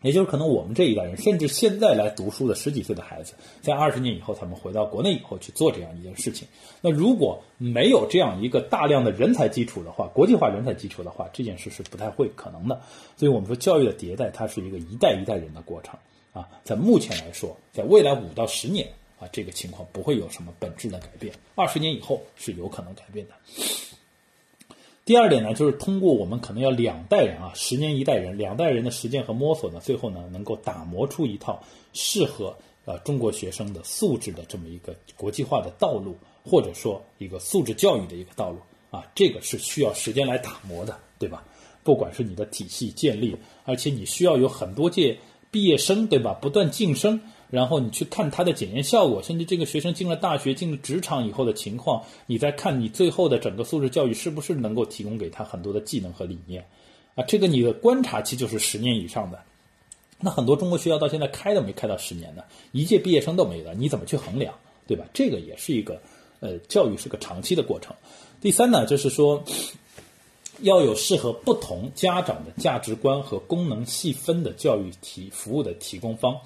[0.03, 6.47] 也就是可能我们这一代人，甚至现在来读书的十几岁的孩子，在二十年以后，他们回到国内以后去做这样一件事情。
[6.81, 12.81] 那如果没有这样一个大量的人才基础的话，国际化人才基础的话，这件事是不太会可能的。
[13.17, 15.99] 所以我们说，教育的迭代，它是一个一代一代人的过程
[16.33, 16.49] 啊。
[16.65, 18.87] 在目前来说，在未来五到十年。
[19.21, 23.35] 啊，这个情况不会有什么本质的改变，二十年以后是有可能改变的。
[25.05, 31.61] 第二点呢，就是通过我们可能要两代人啊，十年一代人，两代人的实践和摸索呢，最后呢，能够打磨出一套
[31.93, 38.59] 适合呃中国学生的素质的这么一个国际化的道路，或者说一个素质教育的一个道路
[38.93, 41.45] 啊，这个是需要时间来打磨的，对吧？
[41.83, 45.19] 不管是你的体系建立，而且你需要有很多届
[45.51, 46.33] 毕业生，对吧？
[46.41, 47.21] 不断晋升。
[47.53, 56.67] 然后你去看他的检验效果，甚至这个学生进了大学、进了职场以后的情况，你再看你最后的整个素质教育是不是能够提供给他很多的技能和理念，
[57.15, 59.39] 啊，这个你的观察期就是十年以上的。
[60.19, 62.43] 那很多中国学校到现在开都没开到十年呢，
[62.73, 64.55] 一届毕业生都没了，你怎么去衡量，
[64.87, 65.05] 对吧？
[65.13, 66.01] 这个也是一个，
[66.41, 67.95] 呃，教育是个长期的过程。
[68.41, 69.45] 第三呢，就是说。
[70.61, 76.39] 要有适合不同家长的价值观和功能细分的教育提服务的提供方。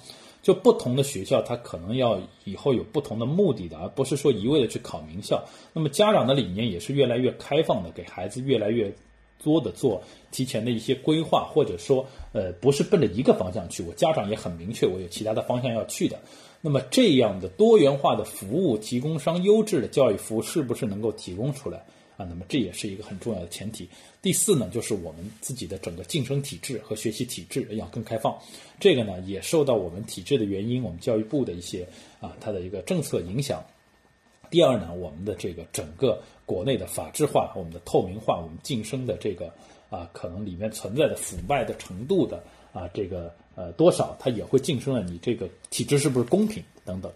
[0.47, 5.43] 就不同的学校，它可能要以后有不同的目的的，而不是说一味的去考名校。
[5.73, 8.89] 那么家长的理念也是越来越开放的，给孩子越来越
[9.43, 10.01] 多的做
[10.31, 13.83] 提前的一些规划，或者说，呃，不是奔着一个方向去。
[13.83, 16.17] 我家长也很明确，我有其他的方向要去的。
[16.61, 21.85] 那么这样的多元化的服务提供商，优质的教育服务是不是能够提供出来？
[22.17, 23.87] 啊，那么这也是一个很重要的前提。
[24.21, 28.37] 第四呢，就是我们自己的整个晋升体制和学习体制要更开放。
[28.79, 31.87] 这个呢，也受到我们体制的原因，我们教育部的一些
[32.19, 33.63] 啊，它的一个政策影响。
[34.49, 39.53] 第二呢，我们的这个整个国内的法制化、我们的透明化、我们晋升的这个
[39.89, 46.63] 啊，可能里面存在的腐败的程度的啊，这个呃多少，它也会晋升了你这个体制是不是公平。
[46.87, 47.11] 等等，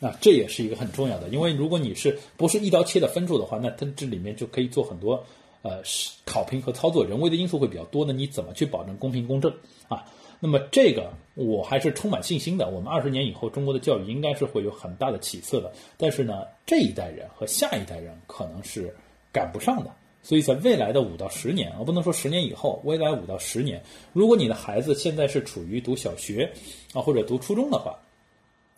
[0.00, 5.24] 啊，这也是一个很重要的，因为如果你是不是一刀切的分数的话，那它这里面就可以做很多
[5.62, 5.80] 呃
[6.26, 8.04] 考评和操作，人为的因素会比较多。
[8.04, 9.50] 那你怎么去保证公平公正
[9.88, 10.04] 啊？
[10.40, 12.68] 那么这个我还是充满信心的。
[12.68, 15.72] 我们二十年以后，中国的教育应该是会有很大的起色的。
[15.96, 18.94] 但是呢，这一代人和下一代人可能是
[19.32, 19.90] 赶不上的。
[20.22, 23.82] 所以在未来的五到十年，我不能说十年以后，未来五到十年，
[24.12, 26.52] 如果你的孩子现在是处于读小学
[26.92, 27.98] 啊或者读初中的话。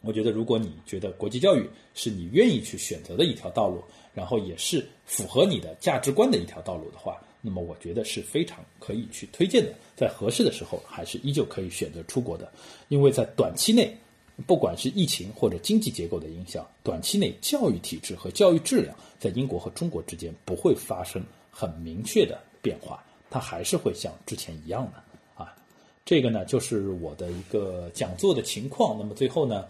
[0.07, 3.83] 我觉得，如果你觉得国际教育是你愿意去选择的一条道路，
[4.15, 9.74] 然后也是符合你的价值观的一条道路的话，那么我觉得是非常可以去推荐的。
[9.97, 12.51] 在合适的时候，还是依旧可以选择出国的，
[12.89, 13.97] 因为在短期内，
[14.47, 25.03] 不管是疫情或者经济结构的影响，短期内教育体制和教育质量在英国和中国之间不会发生很明确的变化，它还是会像之前一样的。
[26.07, 28.97] 这个呢，就是我的一个讲座的情况。
[28.97, 29.66] 那么最后呢，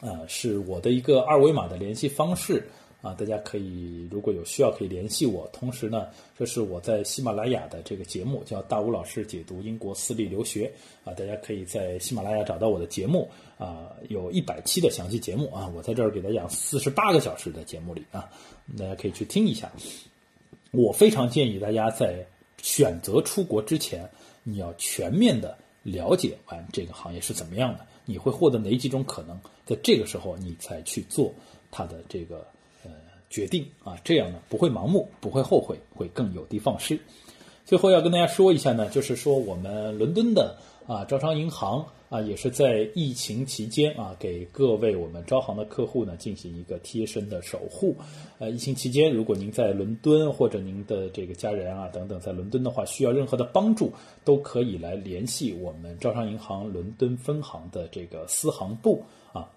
[0.00, 2.68] 啊，是我的一个二维码的联系方式
[3.00, 5.48] 啊，大家可以如果有需要可以联系我。
[5.52, 10.68] 同时呢，这是我在喜马拉雅的这个节目，叫大吴老师解读英国私立留学
[11.04, 18.28] 啊，大家可以在喜马拉雅找到我的节目啊，有一百期的详细节目啊，我在这儿给大家讲四十八个小时的节目里啊，
[18.76, 19.70] 大家可以去听一下。
[20.72, 22.26] 我非常建议大家在
[22.60, 24.10] 选择出国之前。
[24.42, 31.32] 你要全面的了解完这个行业是怎么样的，你会获得哪几种可能，在这个时候你才去做
[31.70, 32.46] 它的这个
[32.84, 32.90] 呃
[33.28, 36.98] 决定啊，这样呢不会盲目，不会后悔，会更有的放矢。
[37.64, 41.86] 最后要跟大家说一下呢，就是说我们伦敦的啊招商银行。
[42.10, 47.96] 啊，也是在疫情期间啊，给各位我们招行的客户呢进行一个贴身的守护。
[48.40, 53.92] 呃，疫情期间，如果您在伦敦或者您的这个家人啊等等在伦敦的话，需要任何的帮助，
[54.24, 59.48] 都可以来联系我们招商银行伦敦分行的这个私行部啊。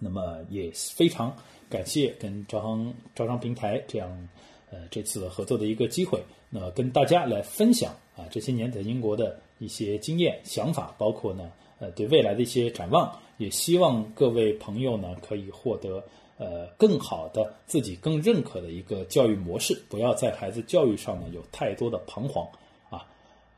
[0.00, 1.32] 那么也非常
[1.70, 4.28] 感谢跟招行招商平台这样
[4.72, 6.20] 呃这次合作的一个机会，
[6.50, 11.50] 那么跟大家来分享啊这些年在英国的一些经验想法，包括呢。
[11.78, 16.02] 呃，对未来的一些展望，也希望各位朋友呢可以获得
[16.38, 22.48] 呃更好的自己更认可的一个教育模式，不要在孩子教育上呢有太多的彷徨
[22.88, 23.04] 啊。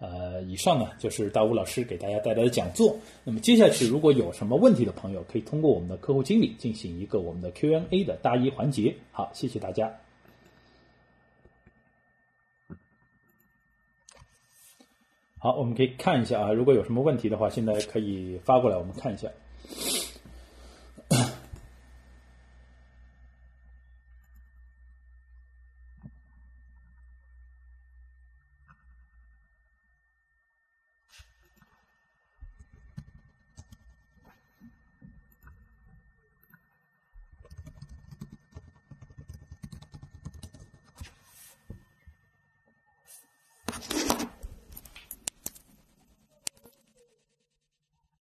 [0.00, 2.96] 呃，以上呢就是大吴老师给大家带来的讲座。
[3.22, 8.92] 那么接下去如果有什么问题的朋友，可以通过我们的客户经理进行一个我们的 Q&A 的答疑环节。
[9.12, 10.07] 好，谢谢大家。
[15.38, 19.28] 好我们可以看一下啊如果有什么问题的话现在可以发过来我们看一下。